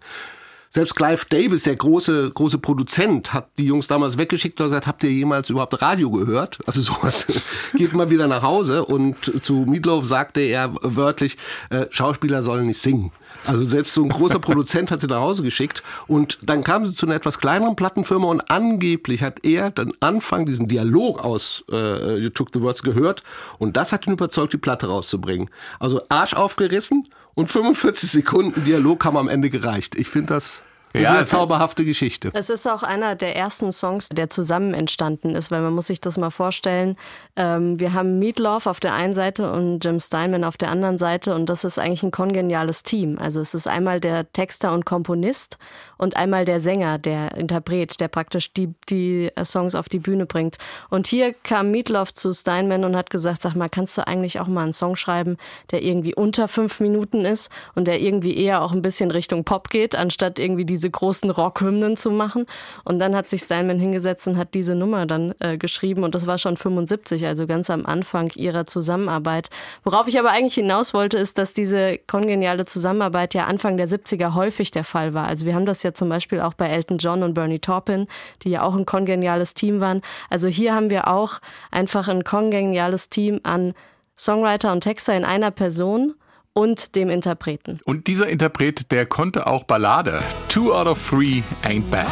Selbst 0.77 0.95
Clive 0.95 1.25
Davis, 1.31 1.63
der 1.63 1.75
große, 1.75 2.33
große 2.35 2.59
Produzent, 2.59 3.33
hat 3.33 3.49
die 3.59 3.65
Jungs 3.65 3.87
damals 3.87 4.19
weggeschickt 4.19 4.61
und 4.61 4.67
gesagt, 4.67 4.87
habt 4.87 5.03
ihr 5.05 5.11
jemals 5.11 5.49
überhaupt 5.49 5.81
Radio 5.81 6.11
gehört? 6.11 6.59
Also 6.67 6.83
sowas. 6.83 7.27
Geht 7.77 7.95
mal 7.95 8.11
wieder 8.11 8.27
nach 8.27 8.43
Hause 8.43 8.85
und 8.85 9.43
zu 9.43 9.65
Meatloaf 9.67 10.05
sagte 10.05 10.43
er 10.43 10.75
wörtlich, 10.83 11.39
äh, 11.71 11.87
Schauspieler 11.89 12.43
sollen 12.43 12.67
nicht 12.67 12.83
singen. 12.83 13.11
Also 13.47 13.65
selbst 13.65 13.95
so 13.95 14.03
ein 14.03 14.11
großer 14.11 14.39
Produzent 14.39 14.91
hat 14.91 15.01
sie 15.01 15.07
nach 15.07 15.21
Hause 15.21 15.43
geschickt 15.43 15.83
und 16.09 16.37
dann 16.43 16.63
kam 16.63 16.85
sie 16.85 16.93
zu 16.93 17.07
einer 17.07 17.15
etwas 17.15 17.39
kleineren 17.39 17.75
Plattenfirma 17.75 18.29
und 18.29 18.51
angeblich 18.51 19.23
hat 19.23 19.47
er 19.47 19.71
dann 19.71 19.95
Anfang 20.01 20.45
diesen 20.45 20.69
Dialog 20.69 21.25
aus 21.25 21.65
äh, 21.73 22.19
You 22.19 22.29
Took 22.29 22.49
the 22.53 22.61
Words 22.61 22.83
gehört 22.83 23.23
und 23.57 23.79
das 23.79 23.93
hat 23.93 24.07
ihn 24.07 24.13
überzeugt, 24.13 24.53
die 24.53 24.59
Platte 24.59 24.89
rauszubringen. 24.89 25.49
Also 25.79 26.03
Arsch 26.11 26.35
aufgerissen 26.35 27.09
und 27.37 27.49
45 27.49 28.11
Sekunden 28.11 28.65
Dialog 28.65 29.05
haben 29.05 29.17
am 29.17 29.29
Ende 29.29 29.51
gereicht. 29.51 29.95
Ich 29.95 30.09
finde 30.09 30.29
das 30.29 30.63
Ja, 31.03 31.21
ist- 31.21 31.31
zauberhafte 31.31 31.85
Geschichte. 31.85 32.31
Es 32.35 32.51
ist 32.51 32.67
auch 32.67 32.83
einer 32.83 33.15
der 33.17 33.37
ersten 33.37 33.73
Songs, 33.73 34.09
der 34.09 34.29
zusammen 34.31 34.75
entstanden 34.75 35.35
ist, 35.35 35.51
weil 35.51 35.61
man 35.63 35.73
muss 35.75 35.87
sich 35.87 36.01
das 36.01 36.17
mal 36.17 36.31
vorstellen. 36.31 36.97
Ähm, 37.37 37.79
wir 37.81 37.93
haben 37.93 38.19
Meatloaf 38.19 38.67
auf 38.67 38.81
der 38.81 38.95
einen 38.95 39.13
Seite 39.13 39.53
und 39.53 39.85
Jim 39.85 40.01
Steinman 40.01 40.45
auf 40.45 40.57
der 40.57 40.71
anderen 40.71 40.99
Seite 40.99 41.35
und 41.35 41.47
das 41.49 41.65
ist 41.65 41.79
eigentlich 41.79 42.03
ein 42.03 42.11
kongeniales 42.11 42.83
Team. 42.83 43.19
Also 43.19 43.41
es 43.41 43.55
ist 43.55 43.67
einmal 43.67 44.01
der 44.01 44.31
Texter 44.33 44.73
und 44.73 44.85
Komponist 44.87 45.59
und 45.99 46.17
einmal 46.17 46.45
der 46.45 46.61
Sänger, 46.61 46.99
der 46.99 47.37
Interpret, 47.37 48.01
der 48.01 48.09
praktisch 48.09 48.53
die, 48.53 48.75
die 48.89 49.31
Songs 49.45 49.75
auf 49.75 49.89
die 49.89 49.99
Bühne 49.99 50.27
bringt. 50.27 50.57
Und 50.91 51.07
hier 51.07 51.33
kam 51.33 51.71
Meatloaf 51.71 52.13
zu 52.13 52.33
Steinman 52.33 52.85
und 52.85 52.97
hat 52.97 53.11
gesagt, 53.11 53.43
sag 53.43 53.55
mal, 53.55 53.69
kannst 53.69 53.97
du 53.99 54.07
eigentlich 54.07 54.41
auch 54.41 54.47
mal 54.47 54.63
einen 54.63 54.73
Song 54.73 54.97
schreiben, 54.97 55.37
der 55.71 55.83
irgendwie 55.83 56.15
unter 56.15 56.49
fünf 56.49 56.81
Minuten 56.81 57.25
ist 57.25 57.51
und 57.75 57.87
der 57.87 58.01
irgendwie 58.01 58.37
eher 58.37 58.63
auch 58.63 58.73
ein 58.73 58.83
bisschen 58.83 59.11
Richtung 59.11 59.45
Pop 59.45 59.69
geht, 59.71 59.95
anstatt 59.95 60.39
irgendwie 60.39 60.65
diese 60.65 60.86
großen 60.91 61.31
Rockhymnen 61.31 61.97
zu 61.97 62.11
machen. 62.11 62.47
Und 62.85 62.99
dann 62.99 63.15
hat 63.15 63.29
sich 63.29 63.43
Steinman 63.43 63.79
hingesetzt 63.79 64.27
und 64.29 64.37
hat 64.37 64.55
diese 64.55 64.75
Nummer 64.75 65.07
dann 65.07 65.35
äh, 65.41 65.57
geschrieben 65.59 66.05
und 66.05 66.15
das 66.15 66.27
war 66.27 66.39
schon 66.39 66.57
75, 66.57 67.27
also 67.27 67.47
ganz 67.47 67.71
am 67.71 67.87
Anfang 67.87 68.31
ihrer 68.35 68.67
Zusammenarbeit. 68.67 69.49
Worauf 69.85 70.09
ich 70.09 70.19
aber 70.19 70.31
eigentlich 70.31 70.55
hinaus 70.55 70.95
wollte, 70.95 71.17
ist, 71.19 71.39
dass 71.39 71.53
diese 71.53 71.99
kongeniale 72.07 72.65
Zusammenarbeit 72.65 73.35
ja 73.35 73.47
Anfang 73.47 73.77
der 73.77 73.89
70er 73.89 74.35
häufig 74.35 74.71
der 74.71 74.85
Fall 74.85 75.15
war. 75.15 75.27
Also 75.27 75.47
wir 75.47 75.55
haben 75.55 75.67
das 75.67 75.83
ja 75.83 75.95
zum 75.95 76.09
Beispiel 76.09 76.41
auch 76.41 76.55
bei 76.55 76.69
Elton 76.69 76.99
John 76.99 77.23
und 77.23 77.35
Bernie 77.35 77.59
Taupin, 77.59 78.07
die 78.43 78.51
ja 78.51 78.63
auch 78.63 78.75
ein 78.75 78.87
kongeniales 78.87 79.55
Team 79.55 79.81
waren. 79.81 80.03
Also 80.31 80.49
hier 80.49 80.75
haben 80.75 80.91
wir 80.91 81.09
auch 81.09 81.41
einfach 81.71 82.09
ein 82.09 82.25
kongeniales 82.25 83.11
Team 83.11 83.41
an 83.43 83.75
Songwriter 84.19 84.73
und 84.73 84.81
Texter 84.81 85.15
in 85.15 85.25
einer 85.25 85.51
Person 85.51 86.15
und 86.57 86.97
dem 86.97 87.11
Interpreten. 87.11 87.81
Und 87.85 88.07
dieser 88.07 88.29
Interpret, 88.29 88.91
der 88.91 89.05
konnte 89.05 89.47
auch 89.47 89.65
Ballade. 89.65 90.23
Two 90.49 90.73
out 90.73 90.87
of 90.87 90.99
three 91.07 91.43
ain't 91.63 91.85
bad. 91.91 92.07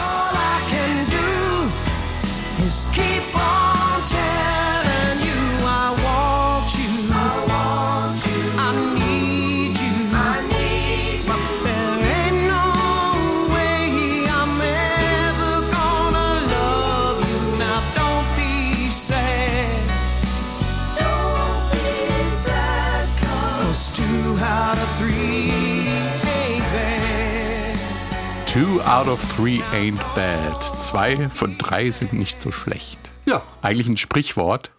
Two 28.54 28.80
out 28.82 29.08
of 29.08 29.20
three 29.36 29.60
ain't 29.72 29.98
bad. 30.14 30.62
Zwei 30.78 31.28
von 31.30 31.58
drei 31.58 31.90
sind 31.90 32.12
nicht 32.12 32.40
so 32.40 32.52
schlecht. 32.52 33.00
Ja. 33.26 33.42
Eigentlich 33.62 33.88
ein 33.88 33.96
Sprichwort. 33.96 34.70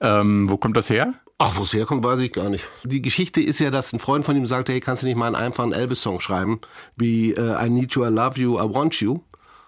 Ähm, 0.00 0.48
wo 0.48 0.56
kommt 0.56 0.76
das 0.76 0.88
her? 0.88 1.14
Ach, 1.38 1.56
wo 1.56 1.64
es 1.64 1.72
herkommt, 1.72 2.04
weiß 2.04 2.20
ich 2.20 2.32
gar 2.32 2.48
nicht. 2.48 2.64
Die 2.84 3.02
Geschichte 3.02 3.40
ist 3.40 3.58
ja, 3.58 3.72
dass 3.72 3.92
ein 3.92 3.98
Freund 3.98 4.24
von 4.24 4.36
ihm 4.36 4.46
sagte, 4.46 4.70
hey, 4.70 4.80
kannst 4.80 5.02
du 5.02 5.08
nicht 5.08 5.16
mal 5.16 5.26
einen 5.26 5.34
einfachen 5.34 5.72
Elvis-Song 5.72 6.20
schreiben, 6.20 6.60
wie 6.96 7.32
äh, 7.32 7.66
I 7.66 7.68
Need 7.68 7.92
You, 7.96 8.04
I 8.04 8.08
Love 8.08 8.38
You, 8.40 8.56
I 8.60 8.72
Want 8.72 8.94
You. 9.00 9.18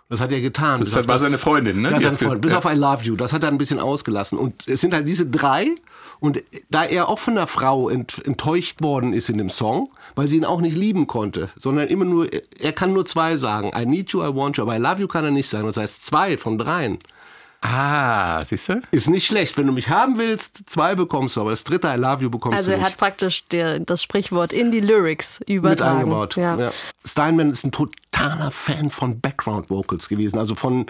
Das 0.09 0.21
hat 0.21 0.31
er 0.31 0.41
getan. 0.41 0.79
Das 0.79 1.09
war 1.09 1.19
seine 1.19 1.39
Freundin, 1.39 1.83
ne? 1.83 1.91
Ja, 1.91 2.01
seine 2.01 2.15
Freundin. 2.15 2.41
Bis 2.43 2.53
ja. 2.53 2.59
auf 2.59 2.67
I 2.67 2.77
Love 2.77 3.03
You. 3.03 3.17
Das 3.17 3.33
hat 3.33 3.43
er 3.43 3.49
ein 3.49 3.59
bisschen 3.59 3.81
ausgelassen. 3.81 4.39
Und 4.39 4.69
es 4.69 4.81
sind 4.81 4.95
halt 4.95 5.09
diese 5.09 5.27
drei. 5.27 5.75
Und 6.21 6.43
da 6.71 6.85
er 6.85 7.09
auch 7.09 7.19
von 7.19 7.35
der 7.37 7.47
Frau 7.47 7.89
ent, 7.89 8.21
enttäuscht 8.27 8.83
worden 8.83 9.13
ist 9.13 9.29
in 9.29 9.39
dem 9.39 9.51
Song, 9.51 9.91
weil 10.17 10.27
sie 10.27 10.37
ihn 10.37 10.45
auch 10.45 10.61
nicht 10.61 10.77
lieben 10.77 11.07
konnte, 11.07 11.51
sondern 11.57 11.89
immer 11.89 12.05
nur, 12.05 12.29
er 12.61 12.73
kann 12.73 12.93
nur 12.93 13.07
zwei 13.07 13.37
sagen. 13.37 13.71
I 13.77 13.87
need 13.87 14.11
you, 14.13 14.23
I 14.23 14.35
want 14.35 14.57
you, 14.57 14.65
aber 14.65 14.75
I 14.77 14.81
love 14.81 15.01
you 15.01 15.07
kann 15.09 15.25
er 15.25 15.31
nicht 15.31 15.49
sagen. 15.49 15.67
Das 15.67 15.77
heißt, 15.77 16.05
zwei 16.05 16.37
von 16.37 16.59
dreien. 16.59 16.99
Ah, 17.61 18.45
siehst 18.45 18.69
du? 18.69 18.81
Ist 18.93 19.09
nicht 19.09 19.27
schlecht. 19.27 19.57
Wenn 19.59 19.67
du 19.67 19.73
mich 19.73 19.89
haben 19.91 20.17
willst, 20.17 20.71
zwei 20.71 20.95
bekommst 20.95 21.35
du, 21.37 21.41
aber 21.41 21.51
das 21.51 21.65
dritte 21.65 21.89
I 21.89 21.97
love 21.99 22.23
you 22.23 22.31
bekommst 22.31 22.57
Also 22.57 22.69
du 22.69 22.75
er 22.75 22.79
nicht. 22.79 22.87
hat 22.87 22.97
praktisch 22.99 23.47
der, 23.49 23.81
das 23.81 24.03
Sprichwort 24.03 24.53
in 24.53 24.71
die 24.71 24.79
Lyrics 24.79 25.41
mit 25.41 25.51
übertragen. 25.51 25.99
eingebaut. 26.01 26.37
Ja. 26.37 26.57
Ja. 26.57 26.71
Steinman 27.05 27.51
ist 27.51 27.65
ein 27.65 27.73
totaler 27.73 28.53
Fan 28.53 28.91
von 28.91 29.21
Background 29.21 29.71
Vocals 29.71 30.09
gewesen, 30.09 30.39
also 30.39 30.55
von 30.55 30.87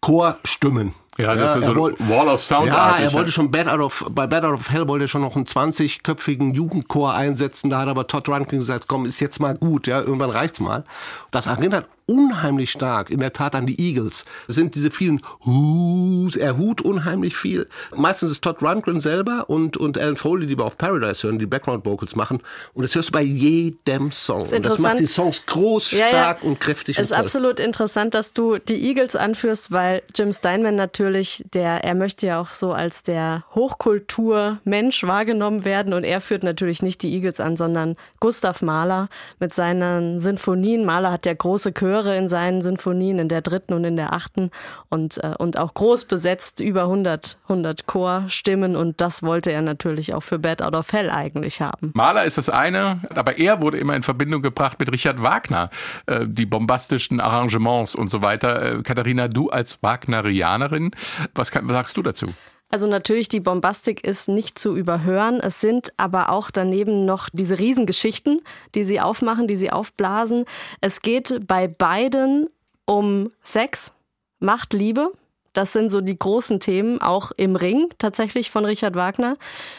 Chorstimmen. 0.00 0.94
Ja, 1.18 1.34
das 1.34 1.56
ist 1.56 1.62
er 1.62 1.74
so 1.74 1.76
wollte- 1.80 2.08
Wall 2.08 2.28
of 2.28 2.40
Sound. 2.40 2.66
Ja, 2.68 2.96
er 2.96 3.12
wollte 3.12 3.32
schon 3.32 3.50
Bad 3.50 3.68
Out 3.68 3.80
of, 3.80 4.04
bei 4.10 4.26
Bad 4.26 4.44
Out 4.44 4.52
of 4.54 4.70
Hell 4.70 4.86
wollte 4.88 5.06
er 5.06 5.08
schon 5.08 5.22
noch 5.22 5.34
einen 5.36 5.46
20-köpfigen 5.46 6.54
Jugendchor 6.54 7.14
einsetzen. 7.14 7.70
Da 7.70 7.80
hat 7.80 7.88
aber 7.88 8.06
Todd 8.06 8.28
Rundgren 8.28 8.58
gesagt, 8.58 8.84
komm, 8.88 9.06
ist 9.06 9.20
jetzt 9.20 9.40
mal 9.40 9.54
gut, 9.54 9.86
ja, 9.86 10.00
irgendwann 10.00 10.30
reicht's 10.30 10.60
mal. 10.60 10.84
Das 11.30 11.46
erinnert 11.46 11.86
unheimlich 12.06 12.70
stark, 12.70 13.10
in 13.10 13.18
der 13.18 13.32
Tat, 13.32 13.54
an 13.56 13.66
die 13.66 13.80
Eagles. 13.80 14.24
Es 14.48 14.54
sind 14.54 14.76
diese 14.76 14.90
vielen 14.92 15.20
Hus, 15.44 16.36
er 16.36 16.56
hut 16.56 16.80
unheimlich 16.80 17.36
viel. 17.36 17.68
Meistens 17.96 18.30
ist 18.30 18.44
Todd 18.44 18.62
Rundgren 18.62 19.00
selber 19.00 19.44
und, 19.48 19.76
und 19.76 19.98
Alan 19.98 20.16
Foley, 20.16 20.46
die 20.46 20.56
wir 20.56 20.64
auf 20.64 20.78
Paradise 20.78 21.24
hören, 21.26 21.38
die 21.40 21.46
Background 21.46 21.84
Vocals 21.84 22.14
machen. 22.14 22.40
Und 22.74 22.82
das 22.84 22.94
hörst 22.94 23.08
du 23.08 23.12
bei 23.12 23.22
jedem 23.22 24.12
Song. 24.12 24.42
Und 24.46 24.66
das 24.66 24.78
macht 24.78 25.00
die 25.00 25.06
Songs 25.06 25.44
groß, 25.46 25.90
Ja, 25.92 25.98
ja. 25.98 26.08
stark 26.10 26.44
und 26.44 26.60
kräftig. 26.60 26.96
Es 26.96 27.04
ist 27.04 27.08
toll. 27.10 27.18
absolut 27.18 27.58
interessant, 27.60 28.14
dass 28.14 28.32
du 28.32 28.58
die 28.58 28.86
Eagles 28.86 29.16
anführst, 29.16 29.72
weil 29.72 30.02
Jim 30.14 30.32
Steinman 30.32 30.76
natürlich, 30.76 31.44
der, 31.54 31.82
er 31.82 31.94
möchte 31.96 32.28
ja 32.28 32.40
auch 32.40 32.50
so 32.50 32.72
als 32.72 33.02
der 33.02 33.44
Hochkultur-Mensch 33.54 35.02
wahrgenommen 35.02 35.64
werden 35.64 35.92
und 35.92 36.04
er 36.04 36.20
führt 36.20 36.44
natürlich 36.44 36.82
nicht 36.82 37.02
die 37.02 37.12
Eagles 37.12 37.40
an, 37.40 37.56
sondern 37.56 37.96
Gustav 38.20 38.62
Mahler 38.62 39.08
mit 39.40 39.52
seinen 39.52 40.20
Sinfonien. 40.20 40.84
Mahler 40.84 41.10
hat 41.10 41.26
ja 41.26 41.34
große 41.34 41.72
Chöre 41.72 41.95
in 42.04 42.28
seinen 42.28 42.60
Sinfonien, 42.60 43.18
in 43.18 43.28
der 43.28 43.40
dritten 43.40 43.72
und 43.72 43.84
in 43.84 43.96
der 43.96 44.12
achten 44.12 44.50
und, 44.90 45.22
äh, 45.22 45.34
und 45.38 45.58
auch 45.58 45.72
groß 45.72 46.04
besetzt, 46.04 46.60
über 46.60 46.82
100, 46.82 47.38
100 47.44 47.86
Chorstimmen 47.86 48.76
und 48.76 49.00
das 49.00 49.22
wollte 49.22 49.52
er 49.52 49.62
natürlich 49.62 50.12
auch 50.12 50.22
für 50.22 50.38
Bad 50.38 50.62
Out 50.62 50.74
of 50.74 50.92
Hell 50.92 51.10
eigentlich 51.10 51.60
haben. 51.60 51.92
Maler 51.94 52.24
ist 52.24 52.38
das 52.38 52.50
eine, 52.50 53.00
aber 53.14 53.38
er 53.38 53.60
wurde 53.60 53.78
immer 53.78 53.96
in 53.96 54.02
Verbindung 54.02 54.42
gebracht 54.42 54.78
mit 54.78 54.92
Richard 54.92 55.22
Wagner. 55.22 55.70
Äh, 56.06 56.26
die 56.26 56.46
bombastischen 56.46 57.20
Arrangements 57.20 57.94
und 57.94 58.10
so 58.10 58.22
weiter. 58.22 58.78
Äh, 58.78 58.82
Katharina, 58.82 59.28
du 59.28 59.50
als 59.50 59.82
Wagnerianerin, 59.82 60.90
was, 61.34 61.50
kann, 61.50 61.68
was 61.68 61.74
sagst 61.74 61.96
du 61.96 62.02
dazu? 62.02 62.26
Also 62.68 62.88
natürlich, 62.88 63.28
die 63.28 63.40
Bombastik 63.40 64.04
ist 64.04 64.28
nicht 64.28 64.58
zu 64.58 64.76
überhören. 64.76 65.40
Es 65.40 65.60
sind 65.60 65.92
aber 65.96 66.30
auch 66.30 66.50
daneben 66.50 67.04
noch 67.04 67.28
diese 67.32 67.58
Riesengeschichten, 67.58 68.40
die 68.74 68.84
sie 68.84 69.00
aufmachen, 69.00 69.46
die 69.46 69.56
sie 69.56 69.70
aufblasen. 69.70 70.44
Es 70.80 71.00
geht 71.00 71.46
bei 71.46 71.68
beiden 71.68 72.48
um 72.84 73.30
Sex, 73.42 73.94
Macht, 74.40 74.72
Liebe. 74.72 75.12
Das 75.52 75.72
sind 75.72 75.88
so 75.88 76.02
die 76.02 76.18
großen 76.18 76.60
Themen, 76.60 77.00
auch 77.00 77.32
im 77.36 77.56
Ring 77.56 77.88
tatsächlich 77.98 78.50
von 78.50 78.66
Richard 78.66 78.94
Wagner, 78.94 79.38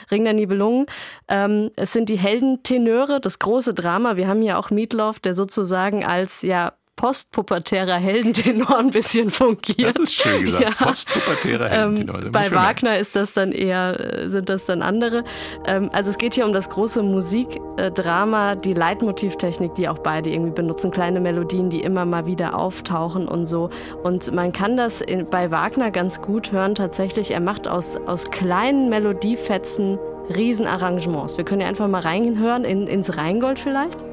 Ring 0.09 0.23
der 0.23 0.33
Nibelungen. 0.33 0.87
Ähm, 1.27 1.69
es 1.75 1.93
sind 1.93 2.09
die 2.09 2.17
Heldentenöre, 2.17 3.21
das 3.21 3.37
große 3.37 3.75
Drama. 3.75 4.15
Wir 4.15 4.27
haben 4.27 4.41
hier 4.41 4.57
auch 4.57 4.71
Meatloaf, 4.71 5.19
der 5.19 5.35
sozusagen 5.35 6.03
als 6.03 6.41
ja 6.41 6.73
postpubertärer 6.97 7.95
Heldentenor 7.95 8.79
ein 8.79 8.89
bisschen 8.89 9.29
fungiert. 9.29 9.95
Das 9.95 10.03
ist 10.03 10.15
schön 10.15 10.45
gesagt. 10.45 10.63
Ja. 10.63 10.85
Postpubertärer 10.85 11.69
Heldentenor. 11.69 12.23
Ähm, 12.23 12.31
bei. 12.31 12.51
Wagner 12.51 12.97
ist 12.97 13.15
das 13.15 13.33
dann 13.33 13.51
eher, 13.51 13.99
äh, 13.99 14.29
sind 14.29 14.49
das 14.49 14.65
dann 14.65 14.81
andere. 14.81 15.23
Ähm, 15.65 15.89
also 15.93 16.09
es 16.09 16.17
geht 16.17 16.33
hier 16.33 16.45
um 16.45 16.53
das 16.53 16.69
große 16.69 17.03
Musikdrama, 17.03 18.55
die 18.55 18.73
Leitmotivtechnik, 18.73 19.75
die 19.75 19.87
auch 19.87 19.99
beide 19.99 20.31
irgendwie 20.31 20.51
benutzen, 20.51 20.91
kleine 20.91 21.21
Melodien, 21.21 21.69
die 21.69 21.81
immer 21.81 22.03
mal 22.05 22.25
wieder 22.25 22.57
auftauchen 22.57 23.27
und 23.27 23.45
so. 23.45 23.69
Und 24.03 24.33
man 24.33 24.51
kann 24.51 24.75
das 24.75 25.01
in, 25.01 25.29
bei 25.29 25.51
Wagner 25.51 25.91
ganz 25.91 26.21
gut 26.21 26.51
hören. 26.51 26.73
Tatsächlich, 26.73 27.31
er 27.31 27.41
macht 27.41 27.67
aus, 27.67 27.95
aus 27.95 28.31
kleinen 28.31 28.89
Melodiefetzen 28.89 29.99
Riesenarrangements. 30.35 31.37
Wir 31.37 31.45
können 31.45 31.61
ja 31.61 31.67
einfach 31.67 31.87
mal 31.87 32.01
reinhören 32.01 32.65
in, 32.65 32.87
ins 32.87 33.17
Rheingold 33.17 33.59
vielleicht. 33.59 34.03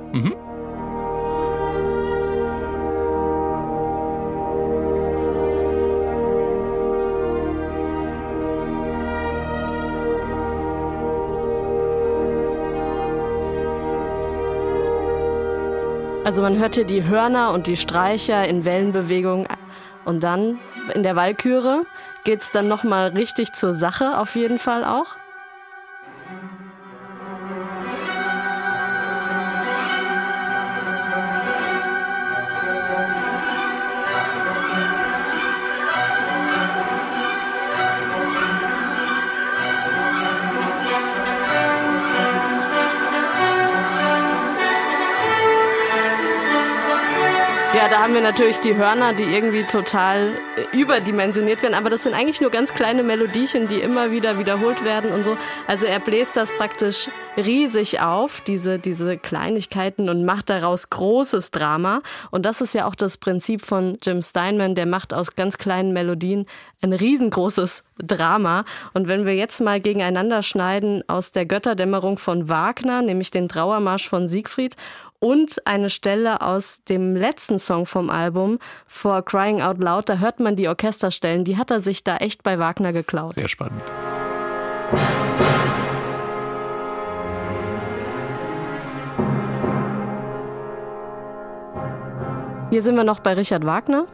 Also 16.25 16.41
man 16.41 16.59
hört 16.59 16.75
hier 16.77 16.85
die 16.85 17.05
Hörner 17.05 17.53
und 17.53 17.67
die 17.67 17.77
Streicher 17.77 18.49
in 18.49 18.65
Wellenbewegung. 18.65 19.47
Und 20.07 20.25
dann 20.25 20.59
in 20.95 21.03
der 21.03 21.17
Walküre 21.17 21.85
geht's 22.25 22.51
dann 22.51 22.67
nochmal 22.67 23.09
richtig 23.09 23.53
zur 23.53 23.75
Sache, 23.75 24.17
auf 24.17 24.35
jeden 24.35 24.59
Fall 24.59 24.85
auch. 24.85 25.17
Da 47.95 48.01
haben 48.03 48.15
wir 48.15 48.23
natürlich 48.23 48.59
die 48.59 48.75
Hörner, 48.75 49.13
die 49.13 49.23
irgendwie 49.23 49.63
total 49.63 50.33
äh, 50.57 50.77
überdimensioniert 50.77 51.63
werden, 51.63 51.75
aber 51.75 51.91
das 51.91 52.03
sind 52.03 52.13
eigentlich 52.13 52.41
nur 52.41 52.51
ganz 52.51 52.75
kleine 52.75 53.05
Melodiechen, 53.05 53.69
die 53.69 53.77
immer 53.77 54.11
wieder 54.11 54.37
wiederholt 54.37 54.85
werden 54.85 55.13
und 55.13 55.23
so. 55.23 55.37
Also 55.69 55.87
er 55.87 56.01
bläst 56.01 56.37
das 56.37 56.51
praktisch 56.51 57.09
riesig 57.37 58.01
auf, 58.01 58.41
diese, 58.41 58.81
diese 58.81 59.17
Kleinigkeiten 59.17 60.09
und 60.09 60.25
macht 60.25 60.51
daraus 60.51 60.91
großes 60.91 61.53
Drama. 61.53 62.01
Und 62.33 62.45
das 62.45 62.61
ist 62.61 62.75
ja 62.75 62.87
auch 62.87 62.97
das 62.97 63.17
Prinzip 63.17 63.63
von 63.63 63.97
Jim 64.03 64.23
Steinman, 64.23 64.75
der 64.75 64.87
macht 64.87 65.15
aus 65.15 65.37
ganz 65.37 65.57
kleinen 65.57 65.93
Melodien 65.93 66.47
ein 66.83 66.93
riesengroßes 66.93 67.85
Drama. 67.99 68.65
Und 68.93 69.07
wenn 69.07 69.25
wir 69.25 69.37
jetzt 69.37 69.61
mal 69.61 69.81
gegeneinander 69.81 70.43
schneiden 70.43 71.05
aus 71.07 71.31
der 71.31 71.47
Götterdämmerung 71.47 72.19
von 72.19 72.49
Wagner, 72.49 73.03
nämlich 73.03 73.31
den 73.31 73.49
Trauermarsch 73.49 74.09
von 74.09 74.27
Siegfried 74.27 74.75
und 75.25 75.67
eine 75.67 75.89
Stelle 75.89 76.43
aus 76.43 76.85
dem 76.85 77.17
letzten 77.17 77.59
Song 77.59 77.87
vom 77.87 78.11
Album, 78.11 78.59
For 78.87 79.25
Crying 79.25 79.63
Out 79.63 79.79
Loud, 79.79 80.07
da 80.11 80.19
hört 80.19 80.39
man 80.39 80.55
die 80.55 80.69
Orchesterstellen, 80.69 81.45
die 81.45 81.57
hat 81.57 81.71
er 81.71 81.81
sich 81.81 82.05
da 82.05 82.19
echt 82.19 82.43
bei 82.43 82.59
Wagner 82.59 82.93
geklaut. 82.93 83.35
Sehr 83.35 83.49
spannend. 83.49 83.83
Hier 92.69 92.83
sind 92.83 92.97
wir 92.97 93.05
noch 93.05 93.21
bei 93.21 93.33
Richard 93.33 93.65
Wagner. 93.65 94.07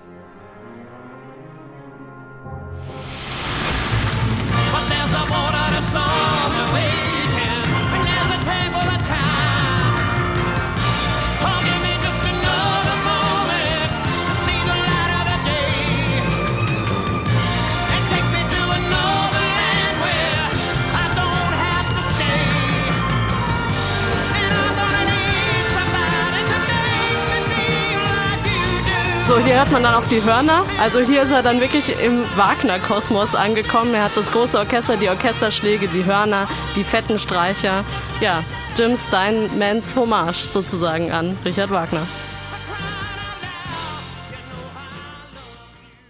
So, 29.31 29.38
hier 29.38 29.59
hört 29.59 29.71
man 29.71 29.85
dann 29.85 29.95
auch 29.95 30.07
die 30.09 30.21
Hörner. 30.25 30.66
Also 30.81 30.99
hier 30.99 31.23
ist 31.23 31.31
er 31.31 31.40
dann 31.40 31.61
wirklich 31.61 31.95
im 32.03 32.25
Wagner-Kosmos 32.35 33.37
angekommen. 33.37 33.95
Er 33.95 34.03
hat 34.07 34.16
das 34.16 34.33
große 34.33 34.59
Orchester, 34.59 34.97
die 34.97 35.09
Orchesterschläge, 35.09 35.87
die 35.87 36.05
Hörner, 36.05 36.49
die 36.75 36.83
fetten 36.83 37.16
Streicher. 37.16 37.85
Ja, 38.21 38.43
Jim 38.77 38.97
Steinmans 38.97 39.95
Hommage 39.95 40.35
sozusagen 40.35 41.12
an 41.12 41.38
Richard 41.45 41.71
Wagner. 41.71 42.05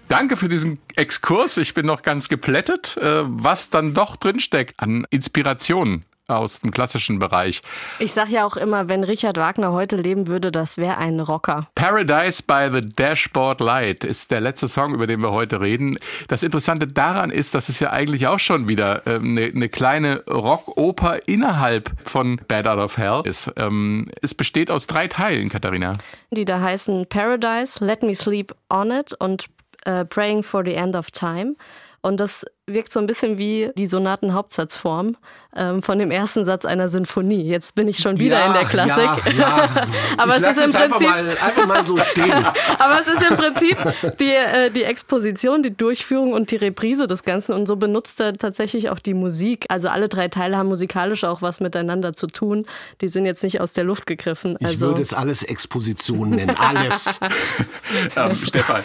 Danke 0.09 0.39
für 0.39 0.49
diesen 0.49 0.79
Exkurs. 0.97 1.59
Ich 1.59 1.75
bin 1.75 1.85
noch 1.85 2.01
ganz 2.01 2.31
geplättet, 2.31 2.97
äh, 2.97 3.23
was 3.27 3.69
dann 3.69 3.93
doch 3.93 4.17
drinsteckt 4.17 4.81
an 4.81 5.07
Inspirationen 5.11 6.01
aus 6.31 6.61
dem 6.61 6.71
klassischen 6.71 7.19
Bereich. 7.19 7.63
Ich 7.99 8.13
sag 8.13 8.29
ja 8.29 8.45
auch 8.45 8.57
immer, 8.57 8.89
wenn 8.89 9.05
Richard 9.05 9.37
Wagner 9.37 9.73
heute 9.73 9.97
leben 9.97 10.27
würde, 10.27 10.51
das 10.51 10.77
wäre 10.77 10.99
ein 10.99 11.21
Rocker. 11.21 11.69
Paradise 11.75 12.43
by 12.43 12.69
the 12.73 12.81
Dashboard 12.81 13.61
Light 13.61 14.05
ist 14.05 14.31
der 14.31 14.41
letzte 14.41 14.69
Song, 14.69 14.95
über 14.95 15.07
den 15.07 15.21
wir 15.21 15.33
heute 15.33 15.61
reden. 15.61 15.99
Das 16.29 16.43
Interessante 16.43 16.87
daran 16.87 17.31
ist, 17.31 17.55
dass 17.55 17.69
es 17.69 17.81
ja 17.81 17.91
eigentlich 17.91 18.27
auch 18.27 18.39
schon 18.39 18.69
wieder 18.69 19.07
ähm, 19.07 19.37
eine, 19.37 19.47
eine 19.47 19.69
kleine 19.69 20.25
Rockoper 20.27 21.29
innerhalb 21.29 21.91
von 22.05 22.41
Bad 22.49 22.67
Out 22.67 22.79
of 22.79 22.97
Hell 22.97 23.23
ist. 23.25 23.53
Ähm, 23.57 24.07
es 24.23 24.35
besteht 24.35 24.71
aus 24.71 24.87
drei 24.87 25.09
Teilen, 25.09 25.49
Katharina. 25.49 25.93
Die 26.31 26.45
da 26.45 26.61
heißen 26.61 27.07
Paradise, 27.09 27.85
Let 27.85 28.03
Me 28.03 28.15
Sleep 28.15 28.55
on 28.69 28.91
It 28.91 29.15
und 29.19 29.47
äh, 29.85 30.05
Praying 30.05 30.43
for 30.43 30.65
the 30.65 30.75
End 30.75 30.95
of 30.95 31.11
Time. 31.11 31.55
Und 32.03 32.19
das 32.19 32.47
wirkt 32.67 32.91
so 32.93 32.99
ein 33.01 33.07
bisschen 33.07 33.37
wie 33.37 33.71
die 33.77 33.87
Sonaten-Hauptsatzform 33.87 35.17
ähm, 35.55 35.83
von 35.83 35.99
dem 35.99 36.11
ersten 36.11 36.45
Satz 36.45 36.65
einer 36.65 36.89
Sinfonie. 36.89 37.43
Jetzt 37.43 37.75
bin 37.75 37.89
ich 37.89 37.99
schon 37.99 38.19
wieder 38.19 38.39
Ja, 38.39 38.47
in 38.47 38.53
der 38.55 38.65
Klassik. 38.65 39.35
Ja, 39.37 39.67
ja. 39.67 39.69
Aber 40.17 40.37
ich 40.39 40.43
es 40.43 40.57
ist 40.57 40.59
im 40.59 40.65
einfach 40.77 40.89
Prinzip- 40.97 41.09
mal, 41.11 41.29
einfach 41.29 41.67
mal 41.67 41.85
so 41.87 41.99
stehen. 41.99 42.33
Aber 42.79 43.01
es 43.03 43.07
ist 43.07 43.31
im 43.31 43.37
Prinzip 43.37 43.77
die, 44.19 44.33
äh, 44.33 44.71
die 44.71 44.85
Exposition, 44.85 45.63
die 45.63 45.77
Durchführung 45.77 46.33
und 46.33 46.51
die 46.53 46.57
Reprise 46.57 47.07
des 47.07 47.23
Ganzen. 47.23 47.53
Und 47.53 47.67
so 47.67 47.77
benutzt 47.77 48.19
er 48.21 48.35
tatsächlich 48.35 48.89
auch 48.89 48.99
die 49.01 49.15
Musik. 49.15 49.67
Also 49.69 49.89
alle 49.89 50.09
drei 50.09 50.29
Teile 50.29 50.57
haben 50.57 50.69
musikalisch 50.69 51.25
auch 51.25 51.43
was 51.43 51.61
miteinander 51.61 52.15
zu 52.15 52.29
tun. 52.29 52.67
Die 53.03 53.09
sind 53.09 53.27
jetzt 53.27 53.43
nicht 53.43 53.61
aus 53.61 53.73
der 53.75 53.85
Luft 53.85 54.07
gegriffen. 54.07 54.57
Ich 54.61 54.67
Also 54.67 54.87
würde 54.87 55.03
es 55.03 55.13
alles 55.13 55.43
Exposition 55.43 56.31
nennen, 56.31 56.57
alles. 56.59 57.19
Ähm, 58.17 58.33
Stefan, 58.35 58.83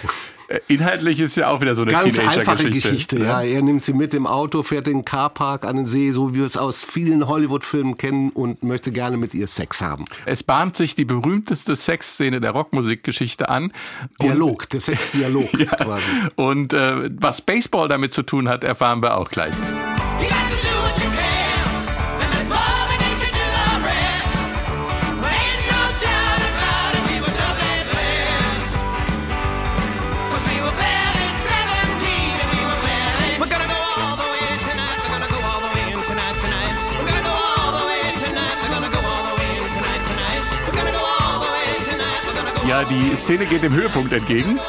inhaltlich 0.68 1.20
ist 1.20 1.36
ja 1.36 1.50
auch 1.50 1.62
wieder 1.62 1.76
so 1.76 1.84
eine 1.84 1.92
Ganz 1.92 2.20
einfache 2.20 2.58
Teenager-Geschichte. 2.58 2.90
Geschichte, 2.90 3.20
ne? 3.20 3.26
ja. 3.26 3.42
Er 3.42 3.62
nimmt 3.62 3.84
sie 3.84 3.94
mit 3.94 4.14
im 4.14 4.28
Auto, 4.28 4.64
fährt 4.64 4.88
in 4.88 5.00
den 5.00 5.06
Carpark 5.06 5.66
an 5.66 5.78
den 5.78 5.86
See, 5.86 6.12
so 6.12 6.34
wie 6.34 6.40
wir 6.40 6.46
es 6.46 6.58
aus 6.58 6.84
vielen 6.84 7.28
Hollywood-Filmen 7.28 7.98
kennen 7.98 8.30
und 8.32 8.64
möchte 8.64 8.92
gerne 8.92 9.18
mit 9.18 9.34
ihr 9.34 9.48
Sex 9.48 9.82
haben. 9.82 10.06
Es 10.26 10.44
bahnt 10.44 10.78
sich 10.78 10.96
die 10.96 11.06
berühmteste 11.06 11.76
Sexszene 11.76 12.42
der 12.42 12.52
Rockmusikgeschichte 12.52 13.50
an. 13.50 13.72
Dialog, 14.22 14.70
der 14.70 14.82
Sexdialog 14.82 15.52
quasi. 15.78 16.04
Und 16.36 16.74
äh, 16.74 17.10
was 17.20 17.42
Baseball 17.42 17.88
damit 17.88 18.14
zu 18.14 18.24
tun 18.24 18.50
hat, 18.50 18.64
erfahren 18.64 19.02
wir 19.02 19.18
auch 19.18 19.30
gleich. 19.30 19.54
Ja, 42.76 42.84
die 42.84 43.16
Szene 43.16 43.46
geht 43.46 43.64
dem 43.64 43.74
Höhepunkt 43.74 44.12
entgegen. 44.12 44.60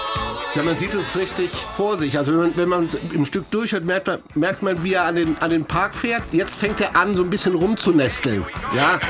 Ja, 0.55 0.63
man 0.63 0.77
sieht 0.77 0.95
es 0.95 1.17
richtig 1.17 1.51
vor 1.77 1.99
sich. 1.99 2.17
Also 2.17 2.31
wenn 2.35 2.39
man, 2.39 2.57
wenn 2.57 2.69
man 2.69 2.89
im 3.13 3.27
Stück 3.27 3.51
durchhört, 3.51 3.85
merkt 3.85 4.07
man, 4.07 4.19
merkt 4.37 4.63
man, 4.63 4.85
wie 4.85 4.93
er 4.93 5.07
an 5.07 5.17
den, 5.17 5.37
an 5.41 5.51
den 5.51 5.65
Park 5.65 5.93
fährt. 5.97 6.23
Jetzt 6.31 6.61
fängt 6.61 6.81
er 6.81 6.95
an, 6.95 7.17
so 7.17 7.25
ein 7.25 7.31
bisschen 7.31 7.57
rumzunesteln. 7.57 8.45
Ja, 8.77 9.01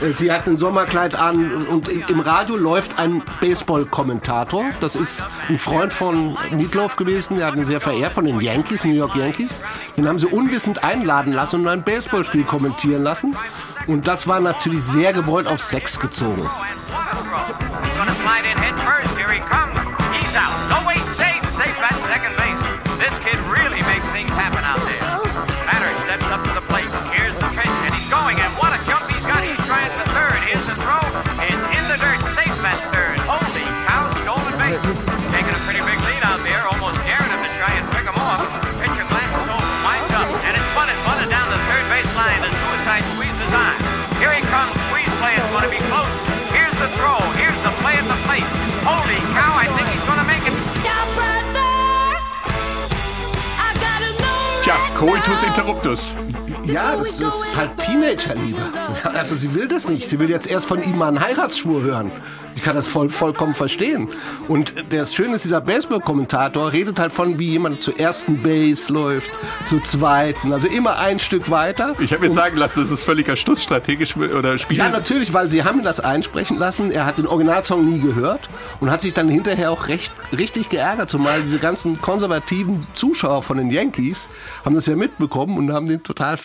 Äh, 0.00 0.12
sie 0.12 0.30
hat 0.32 0.46
ein 0.46 0.58
Sommerkleid 0.58 1.18
an 1.18 1.66
und 1.66 1.88
im 1.88 2.20
Radio 2.20 2.56
läuft 2.56 2.98
ein 2.98 3.22
Baseball-Kommentator. 3.40 4.64
Das 4.80 4.96
ist 4.96 5.26
ein 5.48 5.58
Freund 5.58 5.92
von 5.92 6.36
Meatloaf 6.52 6.96
gewesen. 6.96 7.36
Der 7.36 7.46
hat 7.46 7.56
ihn 7.56 7.66
sehr 7.66 7.80
verehrt 7.80 8.12
von 8.12 8.24
den 8.24 8.40
Yankees, 8.40 8.84
New 8.84 8.94
York 8.94 9.16
Yankees. 9.16 9.60
Den 9.96 10.08
haben 10.08 10.18
sie 10.18 10.26
unwissend 10.26 10.84
einladen 10.84 11.32
lassen 11.32 11.60
und 11.60 11.68
ein 11.68 11.82
Baseballspiel 11.82 12.44
kommentieren 12.44 13.02
lassen. 13.02 13.36
Und 13.86 14.06
das 14.06 14.26
war 14.26 14.40
natürlich 14.40 14.82
sehr 14.82 15.12
gewollt 15.12 15.46
auf 15.46 15.60
Sex 15.62 15.98
gezogen. 15.98 16.48
And 18.68 18.76
first, 18.82 19.16
here 19.16 19.32
he 19.32 19.40
comes. 19.40 19.77
Now. 55.42 55.48
interruptus. 55.48 56.14
Ja, 56.64 56.96
das, 56.96 57.18
das 57.18 57.42
ist 57.42 57.56
halt 57.56 57.76
Teenagerliebe. 57.78 58.60
Also 59.14 59.34
sie 59.34 59.54
will 59.54 59.68
das 59.68 59.88
nicht. 59.88 60.08
Sie 60.08 60.18
will 60.18 60.30
jetzt 60.30 60.46
erst 60.46 60.66
von 60.66 60.82
ihm 60.82 60.98
mal 60.98 61.08
einen 61.08 61.20
Heiratsschwur 61.20 61.82
hören. 61.82 62.12
Ich 62.68 62.70
kann 62.70 62.76
das 62.76 62.88
voll, 62.88 63.08
vollkommen 63.08 63.54
verstehen. 63.54 64.08
Und 64.46 64.74
das 64.92 65.14
Schöne 65.14 65.36
ist, 65.36 65.44
dieser 65.46 65.62
Baseball-Kommentator 65.62 66.70
redet 66.70 66.98
halt 66.98 67.14
von, 67.14 67.38
wie 67.38 67.48
jemand 67.48 67.82
zur 67.82 67.98
ersten 67.98 68.42
Base 68.42 68.92
läuft, 68.92 69.30
zur 69.64 69.82
zweiten, 69.82 70.52
also 70.52 70.68
immer 70.68 70.98
ein 70.98 71.18
Stück 71.18 71.48
weiter. 71.48 71.96
Ich 71.98 72.12
habe 72.12 72.26
mir 72.26 72.30
sagen 72.30 72.58
lassen, 72.58 72.82
das 72.82 72.90
ist 72.90 73.04
völliger 73.04 73.36
Stuss 73.36 73.62
strategisch 73.62 74.18
oder 74.18 74.58
Spiel. 74.58 74.76
Ja, 74.76 74.90
natürlich, 74.90 75.32
weil 75.32 75.48
sie 75.48 75.64
haben 75.64 75.78
ihn 75.78 75.84
das 75.86 75.98
einsprechen 75.98 76.58
lassen. 76.58 76.90
Er 76.90 77.06
hat 77.06 77.16
den 77.16 77.26
Originalsong 77.26 77.88
nie 77.88 78.00
gehört 78.00 78.50
und 78.80 78.90
hat 78.90 79.00
sich 79.00 79.14
dann 79.14 79.30
hinterher 79.30 79.70
auch 79.70 79.88
recht, 79.88 80.12
richtig 80.36 80.68
geärgert. 80.68 81.08
Zumal 81.08 81.40
diese 81.40 81.60
ganzen 81.60 82.02
konservativen 82.02 82.86
Zuschauer 82.92 83.42
von 83.42 83.56
den 83.56 83.70
Yankees 83.70 84.28
haben 84.62 84.74
das 84.74 84.84
ja 84.84 84.94
mitbekommen 84.94 85.56
und 85.56 85.72
haben 85.72 85.86
den 85.86 86.02
total 86.02 86.36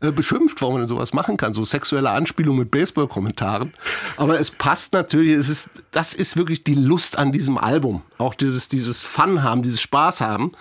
äh, 0.00 0.12
beschimpft, 0.12 0.60
warum 0.62 0.78
man 0.78 0.88
sowas 0.88 1.12
machen 1.12 1.36
kann. 1.36 1.54
So 1.54 1.64
sexuelle 1.64 2.10
Anspielung 2.10 2.56
mit 2.56 2.70
Baseball-Kommentaren. 2.70 3.74
Aber 4.16 4.40
es 4.40 4.50
passt 4.50 4.92
natürlich, 4.92 5.32
es 5.34 5.48
ist, 5.48 5.70
das 5.90 6.14
ist 6.14 6.36
wirklich 6.36 6.64
die 6.64 6.74
Lust 6.74 7.18
an 7.18 7.32
diesem 7.32 7.58
Album. 7.58 8.02
Auch 8.18 8.34
dieses, 8.34 8.68
dieses 8.68 9.02
Fun 9.02 9.42
haben, 9.42 9.62
dieses 9.62 9.80
Spaß 9.80 10.20
haben 10.20 10.52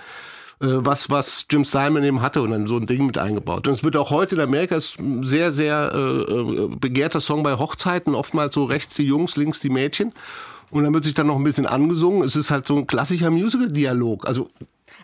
äh, 0.62 0.68
was, 0.68 1.10
was 1.10 1.46
Jim 1.50 1.66
Simon 1.66 2.04
eben 2.04 2.22
hatte 2.22 2.42
und 2.42 2.52
dann 2.52 2.68
so 2.68 2.76
ein 2.76 2.86
Ding 2.86 3.06
mit 3.06 3.18
eingebaut. 3.18 3.68
Und 3.68 3.74
es 3.74 3.84
wird 3.84 3.96
auch 3.98 4.12
heute 4.12 4.36
in 4.36 4.42
Amerika 4.42 4.80
ein 5.00 5.24
sehr, 5.24 5.52
sehr 5.52 5.92
äh, 5.94 6.00
äh, 6.00 6.68
begehrter 6.68 7.22
Song 7.22 7.44
bei 7.44 7.58
Hochzeiten, 7.58 8.16
oftmals 8.16 8.56
so 8.56 8.66
rechts 8.66 8.96
die 8.96 9.06
Jungs, 9.06 9.38
links 9.38 9.60
die 9.60 9.70
Mädchen. 9.70 10.14
Und 10.72 10.84
dann 10.84 10.94
wird 10.94 11.04
sich 11.04 11.16
dann 11.16 11.28
noch 11.28 11.38
ein 11.38 11.44
bisschen 11.44 11.66
angesungen. 11.66 12.24
Es 12.24 12.36
ist 12.36 12.52
halt 12.52 12.68
so 12.68 12.78
ein 12.78 12.86
klassischer 12.86 13.32
Musical-Dialog. 13.32 14.28
Also 14.28 14.50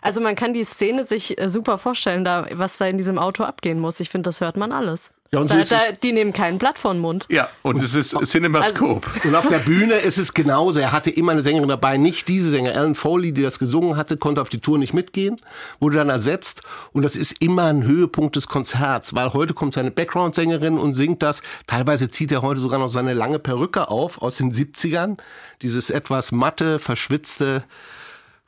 Also 0.02 0.20
man 0.20 0.34
kann 0.36 0.54
die 0.54 0.64
Szene 0.64 1.04
sich 1.04 1.40
äh, 1.40 1.48
super 1.48 1.78
vorstellen, 1.78 2.24
da, 2.24 2.46
was 2.52 2.78
da 2.78 2.86
in 2.86 2.96
diesem 2.96 3.18
Auto 3.18 3.44
abgehen 3.44 3.80
muss. 3.80 4.00
Ich 4.00 4.10
finde, 4.10 4.28
das 4.28 4.40
hört 4.40 4.56
man 4.56 4.72
alles. 4.72 5.10
Ja, 5.32 5.40
und 5.40 5.48
so 5.48 5.56
da, 5.56 5.60
ist 5.60 5.72
da, 5.72 5.78
die 6.02 6.12
nehmen 6.12 6.32
kein 6.32 6.58
Blatt 6.58 6.78
vor 6.78 6.92
den 6.92 7.00
Mund. 7.00 7.26
Ja, 7.28 7.48
und 7.62 7.82
es 7.82 7.94
ist 7.94 8.16
Cinemascope. 8.24 9.06
Und 9.24 9.34
auf 9.34 9.48
der 9.48 9.58
Bühne 9.58 9.94
ist 9.94 10.18
es 10.18 10.34
genauso. 10.34 10.78
Er 10.78 10.92
hatte 10.92 11.10
immer 11.10 11.32
eine 11.32 11.40
Sängerin 11.40 11.68
dabei, 11.68 11.96
nicht 11.96 12.28
diese 12.28 12.50
Sängerin. 12.50 12.76
Alan 12.76 12.94
Foley, 12.94 13.32
die 13.32 13.42
das 13.42 13.58
gesungen 13.58 13.96
hatte, 13.96 14.16
konnte 14.16 14.40
auf 14.40 14.48
die 14.48 14.60
Tour 14.60 14.78
nicht 14.78 14.94
mitgehen, 14.94 15.36
wurde 15.80 15.96
dann 15.96 16.10
ersetzt. 16.10 16.62
Und 16.92 17.02
das 17.02 17.16
ist 17.16 17.42
immer 17.42 17.64
ein 17.64 17.82
Höhepunkt 17.84 18.36
des 18.36 18.46
Konzerts, 18.46 19.14
weil 19.14 19.32
heute 19.32 19.52
kommt 19.52 19.74
seine 19.74 19.90
Background-Sängerin 19.90 20.78
und 20.78 20.94
singt 20.94 21.22
das. 21.22 21.42
Teilweise 21.66 22.08
zieht 22.08 22.30
er 22.30 22.42
heute 22.42 22.60
sogar 22.60 22.78
noch 22.78 22.88
seine 22.88 23.12
lange 23.12 23.40
Perücke 23.40 23.88
auf 23.90 24.22
aus 24.22 24.36
den 24.36 24.52
70ern. 24.52 25.16
Dieses 25.60 25.90
etwas 25.90 26.30
matte, 26.30 26.78
verschwitzte, 26.78 27.64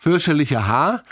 fürchterliche 0.08 0.66
Haar 0.66 1.02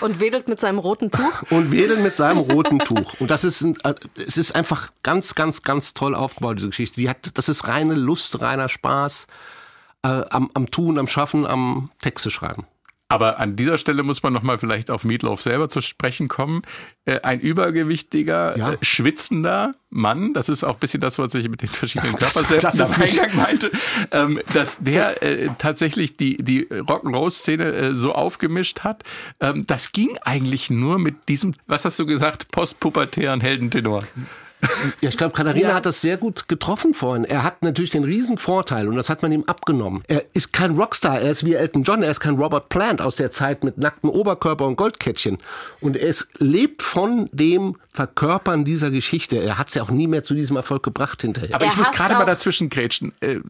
Und 0.00 0.20
wedelt 0.20 0.46
mit 0.46 0.60
seinem 0.60 0.78
roten 0.78 1.10
Tuch. 1.10 1.42
und 1.50 1.72
wedelt 1.72 2.00
mit 2.00 2.14
seinem 2.14 2.38
roten 2.38 2.78
Tuch. 2.78 3.14
Und 3.18 3.28
das 3.28 3.42
ist, 3.42 3.62
ein, 3.62 3.76
äh, 3.82 3.94
es 4.14 4.36
ist 4.36 4.54
einfach 4.54 4.90
ganz, 5.02 5.34
ganz, 5.34 5.62
ganz 5.62 5.92
toll 5.92 6.14
aufgebaut, 6.14 6.58
diese 6.58 6.68
Geschichte. 6.68 7.00
Die 7.00 7.10
hat, 7.10 7.36
das 7.36 7.48
ist 7.48 7.66
reine 7.66 7.94
Lust, 7.94 8.40
reiner 8.40 8.68
Spaß 8.68 9.26
äh, 10.04 10.22
am, 10.30 10.50
am 10.54 10.70
Tun, 10.70 11.00
am 11.00 11.08
Schaffen, 11.08 11.46
am 11.46 11.90
Texte 12.00 12.30
schreiben. 12.30 12.64
Aber 13.14 13.38
an 13.38 13.54
dieser 13.54 13.78
Stelle 13.78 14.02
muss 14.02 14.24
man 14.24 14.32
nochmal 14.32 14.58
vielleicht 14.58 14.90
auf 14.90 15.04
Meatloaf 15.04 15.40
selber 15.40 15.68
zu 15.68 15.80
sprechen 15.80 16.26
kommen. 16.26 16.62
Äh, 17.04 17.20
ein 17.20 17.38
übergewichtiger, 17.38 18.58
Ja. 18.58 18.72
äh, 18.72 18.76
schwitzender 18.82 19.70
Mann, 19.90 20.34
das 20.34 20.48
ist 20.48 20.64
auch 20.64 20.74
ein 20.74 20.80
bisschen 20.80 21.00
das, 21.00 21.20
was 21.20 21.32
ich 21.34 21.48
mit 21.48 21.62
den 21.62 21.68
verschiedenen 21.68 22.16
ist 22.74 22.80
am 22.80 23.02
Eingang 23.02 23.36
meinte, 23.36 23.70
ähm, 24.10 24.40
dass 24.52 24.78
der 24.80 25.22
äh, 25.22 25.50
tatsächlich 25.58 26.16
die, 26.16 26.38
die 26.38 26.66
Rock'n'Roll-Szene 26.66 27.94
so 27.94 28.12
aufgemischt 28.14 28.80
hat. 28.80 29.04
Ähm, 29.38 29.64
das 29.64 29.92
ging 29.92 30.18
eigentlich 30.22 30.68
nur 30.70 30.98
mit 30.98 31.28
diesem, 31.28 31.54
was 31.68 31.84
hast 31.84 32.00
du 32.00 32.06
gesagt, 32.06 32.50
postpubertären 32.50 33.40
Heldentenor. 33.40 34.02
Ja, 35.00 35.08
ich 35.08 35.16
glaube, 35.16 35.34
Katharina 35.34 35.68
Ja. 35.70 35.74
hat 35.74 35.86
das 35.86 36.00
sehr 36.00 36.16
gut 36.16 36.48
getroffen 36.48 36.94
vorhin. 36.94 37.24
Er 37.24 37.42
hat 37.42 37.62
natürlich 37.62 37.90
den 37.90 38.04
riesen 38.04 38.38
Vorteil 38.38 38.88
und 38.88 38.96
das 38.96 39.08
hat 39.10 39.22
man 39.22 39.32
ihm 39.32 39.44
abgenommen. 39.44 40.02
Er 40.08 40.24
ist 40.34 40.52
kein 40.52 40.72
Rockstar, 40.72 41.20
er 41.20 41.30
ist 41.30 41.44
wie 41.44 41.54
Elton 41.54 41.82
John, 41.84 42.02
er 42.02 42.10
ist 42.10 42.20
kein 42.20 42.34
Robert 42.36 42.68
Plant 42.68 43.00
aus 43.00 43.16
der 43.16 43.30
Zeit 43.30 43.64
mit 43.64 43.78
nacktem 43.78 44.10
Oberkörper 44.10 44.66
und 44.66 44.76
Goldkettchen. 44.76 45.38
Und 45.80 45.96
er 45.96 46.08
ist, 46.08 46.28
lebt 46.38 46.82
von 46.82 47.28
dem 47.32 47.76
Verkörpern 47.92 48.64
dieser 48.64 48.90
Geschichte. 48.90 49.38
Er 49.38 49.58
hat 49.58 49.68
es 49.68 49.74
ja 49.74 49.82
auch 49.82 49.90
nie 49.90 50.06
mehr 50.06 50.24
zu 50.24 50.34
diesem 50.34 50.56
Erfolg 50.56 50.82
gebracht 50.82 51.22
hinterher. 51.22 51.54
Aber 51.54 51.64
Er 51.64 51.70
ich 51.70 51.76
muss 51.76 51.92
gerade 51.92 52.14
mal 52.14 52.24
dazwischen 52.26 52.68
grätschen. 52.68 53.12
Äh, 53.20 53.40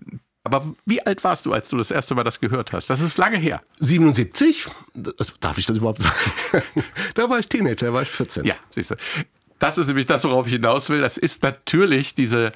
aber 0.46 0.62
wie 0.84 1.00
alt 1.06 1.24
warst 1.24 1.46
du, 1.46 1.54
als 1.54 1.70
du 1.70 1.78
das 1.78 1.90
erste 1.90 2.14
Mal 2.14 2.22
das 2.22 2.38
gehört 2.38 2.72
hast? 2.74 2.90
Das 2.90 3.00
ist 3.00 3.16
lange 3.16 3.38
her. 3.38 3.62
77? 3.80 4.66
Das, 4.92 5.32
darf 5.40 5.56
ich 5.56 5.64
das 5.64 5.78
überhaupt 5.78 6.02
sagen? 6.02 6.14
da 7.14 7.30
war 7.30 7.38
ich 7.38 7.48
Teenager, 7.48 7.86
da 7.86 7.92
war 7.94 8.02
ich 8.02 8.10
14. 8.10 8.44
Ja, 8.44 8.54
siehst 8.70 8.90
du. 8.90 8.96
Das 9.64 9.78
ist 9.78 9.86
nämlich 9.86 10.06
das, 10.06 10.24
worauf 10.24 10.46
ich 10.46 10.52
hinaus 10.52 10.90
will. 10.90 11.00
Das 11.00 11.16
ist 11.16 11.42
natürlich 11.42 12.14
diese 12.14 12.52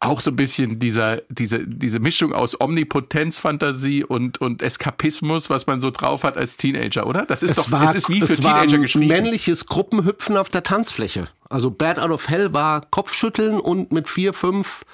auch 0.00 0.20
so 0.20 0.30
ein 0.30 0.36
bisschen 0.36 0.78
dieser, 0.78 1.22
diese, 1.30 1.66
diese 1.66 1.98
Mischung 1.98 2.32
aus 2.34 2.60
Omnipotenzfantasie 2.60 4.04
und, 4.04 4.38
und 4.40 4.60
Eskapismus, 4.62 5.48
was 5.50 5.66
man 5.66 5.80
so 5.80 5.90
drauf 5.90 6.24
hat 6.24 6.36
als 6.36 6.56
Teenager, 6.58 7.06
oder? 7.06 7.24
Das 7.24 7.42
ist 7.42 7.50
Es 7.52 7.56
doch, 7.56 7.72
war, 7.72 7.84
es 7.88 7.94
ist 7.94 8.08
wie 8.10 8.20
für 8.20 8.36
Teenager 8.36 8.78
geschrieben. 8.78 9.06
männliches 9.06 9.66
Gruppenhüpfen 9.66 10.36
auf 10.36 10.48
der 10.50 10.62
Tanzfläche. 10.62 11.28
Also 11.48 11.70
Bad 11.70 11.98
Out 11.98 12.10
of 12.10 12.28
Hell 12.28 12.52
war 12.52 12.82
Kopfschütteln 12.82 13.58
und 13.58 13.92
mit 13.92 14.08
vier, 14.10 14.34
fünf 14.34 14.84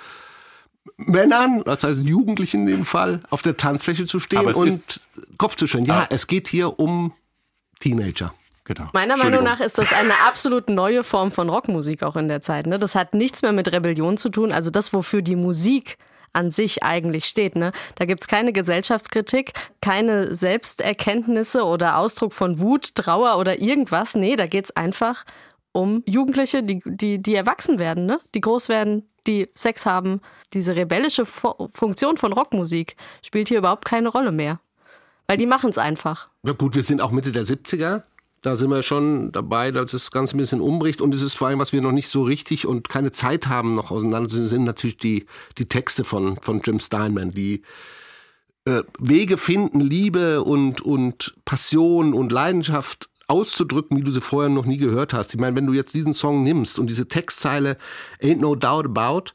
Männern, 0.97 1.63
das 1.65 1.83
heißt 1.83 2.01
Jugendlichen 2.01 2.63
in 2.69 2.77
dem 2.79 2.87
Fall, 2.87 3.21
auf 3.31 3.43
der 3.43 3.57
Tanzfläche 3.57 4.07
zu 4.07 4.21
stehen 4.21 4.47
und 4.47 5.01
Kopf 5.39 5.57
zu 5.57 5.67
schütteln. 5.67 5.87
Ja, 5.87 6.03
Ah. 6.03 6.07
es 6.11 6.27
geht 6.27 6.47
hier 6.49 6.79
um 6.79 7.13
Teenager. 7.81 8.33
Genau. 8.73 8.89
Meiner 8.93 9.17
Meinung 9.17 9.43
nach 9.43 9.59
ist 9.59 9.79
das 9.79 9.93
eine 9.93 10.13
absolut 10.29 10.69
neue 10.69 11.03
Form 11.03 11.33
von 11.33 11.49
Rockmusik 11.49 12.05
auch 12.05 12.15
in 12.15 12.29
der 12.29 12.41
Zeit. 12.41 12.69
Ne? 12.69 12.79
Das 12.79 12.95
hat 12.95 13.15
nichts 13.15 13.43
mehr 13.43 13.51
mit 13.51 13.73
Rebellion 13.73 14.17
zu 14.17 14.29
tun. 14.29 14.53
Also 14.53 14.71
das, 14.71 14.93
wofür 14.93 15.23
die 15.23 15.35
Musik 15.35 15.97
an 16.33 16.51
sich 16.51 16.85
eigentlich 16.85 17.25
steht. 17.25 17.57
Ne? 17.57 17.73
Da 17.97 18.05
gibt's 18.05 18.29
keine 18.29 18.53
Gesellschaftskritik, 18.53 19.53
keine 19.81 20.33
Selbsterkenntnisse 20.37 21.65
oder 21.65 21.99
Ausdruck 21.99 22.33
von 22.33 22.61
Wut, 22.61 22.95
Trauer 22.95 23.39
oder 23.39 23.59
irgendwas. 23.59 24.15
Nee, 24.15 24.37
da 24.37 24.47
geht's 24.47 24.71
einfach 24.77 25.25
um 25.73 26.05
Jugendliche, 26.07 26.63
die, 26.63 26.81
die, 26.85 27.21
die 27.21 27.35
erwachsen 27.35 27.81
werden, 27.81 28.07
ne? 28.07 28.21
die 28.37 28.41
groß 28.41 28.69
werden, 28.69 29.09
die 29.27 29.49
Sex 29.57 29.85
haben. 29.85 30.21
Diese 30.53 30.77
rebellische 30.77 31.27
Fu- 31.27 31.69
Funktion 31.75 32.17
von 32.19 32.33
Rockmusik 32.33 32.95
spielt 33.23 33.49
hier 33.49 33.59
überhaupt 33.59 33.85
keine 33.85 34.09
Rolle 34.11 34.31
mehr. 34.31 34.61
Weil 35.27 35.37
die 35.37 35.47
machen's 35.47 35.79
einfach. 35.79 36.29
Na 36.43 36.53
gut, 36.53 36.75
wir 36.75 36.83
sind 36.83 37.01
auch 37.01 37.13
Mitte 37.13 37.31
der 37.31 37.45
70er. 37.45 38.03
Da 38.43 38.57
sind 38.57 38.71
wir 38.71 38.83
schon 38.83 39.33
dabei, 39.33 39.71
dass 39.71 39.91
das 39.91 40.11
Ganze 40.11 40.37
ein 40.37 40.39
bisschen 40.39 40.63
umbricht. 40.63 41.01
Und 41.01 41.15
es 41.15 41.21
ist 41.21 41.35
vor 41.35 41.49
allem, 41.49 41.59
was 41.59 41.73
wir 41.73 41.83
noch 41.83 41.93
nicht 41.93 42.09
so 42.09 42.23
richtig 42.23 42.67
und 42.67 42.89
keine 42.89 43.13
Zeit 43.13 43.49
haben, 43.49 43.75
noch 43.75 43.91
auseinander 43.91 44.31
sind, 44.31 44.65
natürlich 44.65 44.97
die, 44.97 45.27
die 45.59 45.67
Texte 45.67 46.05
von, 46.05 46.39
von 46.41 46.61
Jim 46.61 46.81
Steinman, 46.81 47.33
die 47.33 47.63
äh, 48.65 48.83
Wege 48.99 49.37
finden, 49.37 49.81
Liebe 49.81 50.43
und, 50.43 50.81
und 50.81 51.35
Passion 51.45 52.15
und 52.15 52.33
Leidenschaft 52.33 53.11
auszudrücken, 53.27 53.97
wie 53.97 54.03
du 54.03 54.11
sie 54.11 54.21
vorher 54.21 54.51
noch 54.51 54.65
nie 54.65 54.79
gehört 54.79 55.13
hast. 55.13 55.35
Ich 55.35 55.41
meine, 55.41 55.55
wenn 55.57 55.67
du 55.67 55.73
jetzt 55.73 55.95
diesen 55.95 56.15
Song 56.15 56.43
nimmst 56.43 56.79
und 56.79 56.89
diese 56.89 57.09
Textzeile 57.09 57.77
Ain't 58.23 58.41
no 58.41 58.55
doubt 58.55 58.87
about, 58.87 59.33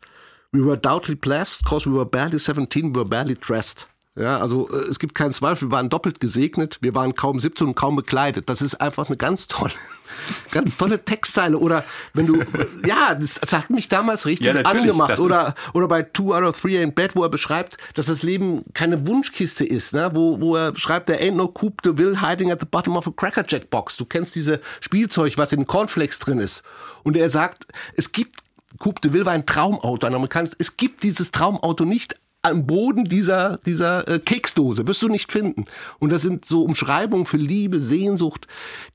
we 0.52 0.66
were 0.66 0.78
doubtly 0.78 1.16
blessed, 1.16 1.64
cause 1.66 1.90
we 1.90 1.96
were 1.96 2.06
barely 2.06 2.40
17, 2.40 2.94
we 2.94 2.96
were 2.96 3.06
barely 3.06 3.36
dressed. 3.36 3.88
Ja, 4.18 4.40
also 4.40 4.70
äh, 4.70 4.78
es 4.90 5.00
gibt 5.00 5.14
keinen 5.14 5.34
Zweifel, 5.34 5.70
wir 5.70 5.72
waren 5.74 5.90
doppelt 5.90 6.22
gesegnet, 6.22 6.78
wir 6.82 6.96
waren 6.96 7.16
kaum 7.16 7.40
17 7.40 7.68
und 7.68 7.76
kaum 7.76 7.98
bekleidet. 7.98 8.50
Das 8.50 8.62
ist 8.62 8.76
einfach 8.76 9.08
eine 9.08 9.18
ganz 9.18 9.48
tolle, 9.50 9.74
ganz 10.52 10.78
tolle 10.78 11.04
Textzeile. 11.04 11.58
Oder 11.58 11.84
wenn 12.14 12.26
du, 12.26 12.40
äh, 12.40 12.46
ja, 12.88 13.14
das, 13.14 13.42
das 13.42 13.52
hat 13.52 13.70
mich 13.70 13.90
damals 13.90 14.26
richtig 14.26 14.48
Ja, 14.48 14.62
angemacht. 14.62 15.20
Oder, 15.20 15.54
oder 15.74 15.90
bei 15.90 16.04
Two 16.04 16.34
Out 16.34 16.44
of 16.44 16.60
Three 16.60 16.82
Ain't 16.82 16.96
Bad, 16.96 17.18
wo 17.18 17.24
er 17.24 17.30
beschreibt, 17.30 17.78
dass 17.96 18.06
das 18.06 18.24
Leben 18.24 18.64
keine 18.74 19.06
Wunschkiste 19.06 19.66
ist, 19.66 19.94
ne? 19.94 20.10
wo, 20.14 20.40
wo 20.40 20.56
er 20.56 20.74
schreibt, 20.78 21.08
there 21.08 21.20
ain't 21.20 21.36
no 21.36 21.50
Coupe 21.50 21.82
de 21.84 21.98
Ville 21.98 22.22
hiding 22.22 22.52
at 22.52 22.62
the 22.62 22.68
bottom 22.70 22.96
of 22.96 23.06
a 23.08 23.12
Cracker 23.12 23.44
Jack 23.46 23.70
Box. 23.70 23.98
Du 23.98 24.06
kennst 24.06 24.34
diese 24.36 24.62
Spielzeug, 24.80 25.38
was 25.38 25.52
in 25.52 25.68
Cornflakes 25.68 26.20
drin 26.20 26.40
ist. 26.40 26.64
Und 27.04 27.18
er 27.18 27.30
sagt, 27.30 27.68
es 27.96 28.14
gibt 28.14 28.46
Coupe 28.80 29.02
de 29.02 29.12
Ville 29.12 29.26
war 29.26 29.34
ein 29.34 29.46
Traumauto, 29.46 30.08
ein 30.08 30.16
amerikanisches. 30.16 30.56
Es 30.60 30.78
gibt 30.78 31.04
dieses 31.04 31.32
Traumauto 31.32 31.86
nicht 31.86 32.16
am 32.46 32.66
Boden 32.66 33.06
dieser, 33.06 33.58
dieser 33.66 34.08
äh, 34.08 34.20
Keksdose. 34.20 34.88
Wirst 34.88 35.02
du 35.02 35.10
nicht 35.10 35.32
finden. 35.32 35.66
Und 36.00 36.12
das 36.12 36.22
sind 36.22 36.46
so 36.46 36.64
Umschreibungen 36.64 37.26
für 37.26 37.38
Liebe, 37.38 37.80
Sehnsucht, 37.80 38.48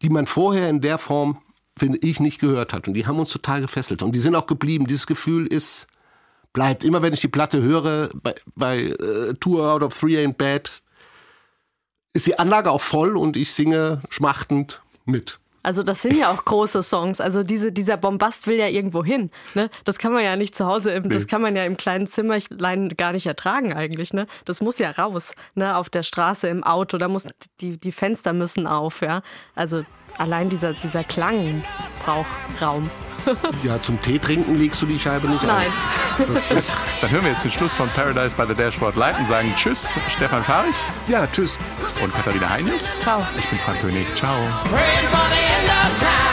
die 0.03 0.09
man 0.09 0.27
vorher 0.27 0.69
in 0.69 0.81
der 0.81 0.99
Form, 0.99 1.39
finde 1.77 1.99
ich, 2.03 2.21
nicht 2.21 2.41
gehört 2.41 2.73
hat. 2.73 2.89
Und 2.89 2.95
die 2.95 3.07
haben 3.07 3.19
uns 3.19 3.31
total 3.31 3.61
gefesselt. 3.61 4.03
Und 4.03 4.15
die 4.15 4.21
sind 4.21 4.35
auch 4.35 4.47
geblieben. 4.47 4.87
Dieses 4.87 5.07
Gefühl 5.07 5.47
ist, 5.47 5.87
bleibt. 6.53 6.85
Immer 6.85 7.03
wenn 7.03 7.13
ich 7.13 7.21
die 7.21 7.29
Platte 7.29 7.63
höre, 7.63 8.09
bei, 8.15 8.35
bei 8.55 8.79
äh, 8.79 9.35
Two 9.41 9.63
Out 9.65 9.83
of 9.83 9.99
Three 9.99 10.17
Ain't 10.17 10.35
Bad, 10.35 10.83
ist 12.13 12.27
die 12.27 12.39
Anlage 12.39 12.71
auch 12.71 12.81
voll 12.81 13.17
und 13.17 13.37
ich 13.37 13.53
singe 13.53 14.01
schmachtend 14.11 14.83
mit. 15.05 15.39
Also 15.62 15.83
das 15.83 16.03
sind 16.03 16.16
ja 16.16 16.31
auch 16.31 16.44
große 16.44 16.83
Songs. 16.83 17.20
Also 17.20 17.42
diese, 17.42 17.73
dieser 17.73 17.96
Bombast 17.96 18.46
will 18.46 18.57
ja 18.57 18.68
irgendwo 18.68 19.05
hin. 19.05 19.31
Ne? 19.55 19.70
Das 19.85 19.99
kann 19.99 20.12
man 20.12 20.25
ja 20.25 20.37
nicht 20.37 20.55
zu 20.55 20.66
Hause, 20.66 20.92
im, 20.92 21.09
das 21.09 21.27
kann 21.27 21.42
man 21.42 21.57
ja 21.57 21.64
im 21.64 21.77
kleinen 21.77 22.07
Zimmerlein 22.07 22.90
gar 22.96 23.12
nicht 23.12 23.27
ertragen 23.27 23.73
eigentlich. 23.73 24.12
Ne? 24.12 24.27
Das 24.44 24.61
muss 24.61 24.79
ja 24.79 24.90
raus, 24.90 25.35
ne? 25.55 25.77
auf 25.77 25.90
der 25.90 26.03
Straße, 26.03 26.49
im 26.49 26.64
Auto, 26.64 26.99
da 26.99 27.09
muss 27.09 27.27
die, 27.61 27.79
die 27.79 27.92
Fenster 27.92 28.33
müssen 28.33 28.66
auf. 28.66 29.03
Ja? 29.03 29.23
Also 29.55 29.85
allein 30.18 30.49
dieser, 30.49 30.73
dieser 30.73 31.05
Klang 31.05 31.62
braucht 32.05 32.29
Raum. 32.61 32.88
Ja, 33.62 33.80
zum 33.80 34.00
Tee 34.00 34.18
trinken 34.18 34.56
legst 34.56 34.80
du 34.83 34.87
die 34.87 34.98
Scheibe 34.98 35.28
nicht 35.28 35.42
Nein. 35.42 35.66
auf. 35.66 36.26
Das, 36.26 36.48
das, 36.48 36.72
Dann 37.00 37.11
hören 37.11 37.24
wir 37.24 37.33
jetzt 37.33 37.44
den 37.44 37.52
Schluss 37.52 37.74
von 37.74 37.88
Paradise 37.90 38.35
by 38.35 38.44
the 38.46 38.54
Dashboard 38.54 38.96
Light 38.96 39.18
und 39.18 39.28
sagen 39.28 39.52
Tschüss, 39.56 39.94
Stefan 40.09 40.42
Fahrich 40.44 40.76
ja, 41.09 41.26
tschüss. 41.26 41.59
und 42.02 42.14
Katharina 42.14 42.48
Heinius. 42.48 43.00
Ciao. 43.00 43.26
Ich 43.38 43.46
bin 43.48 43.59
Frank 43.59 43.80
König. 43.80 44.06
Ciao. 44.16 44.37
Praying 44.64 45.09
for 45.11 45.20
the 45.30 46.30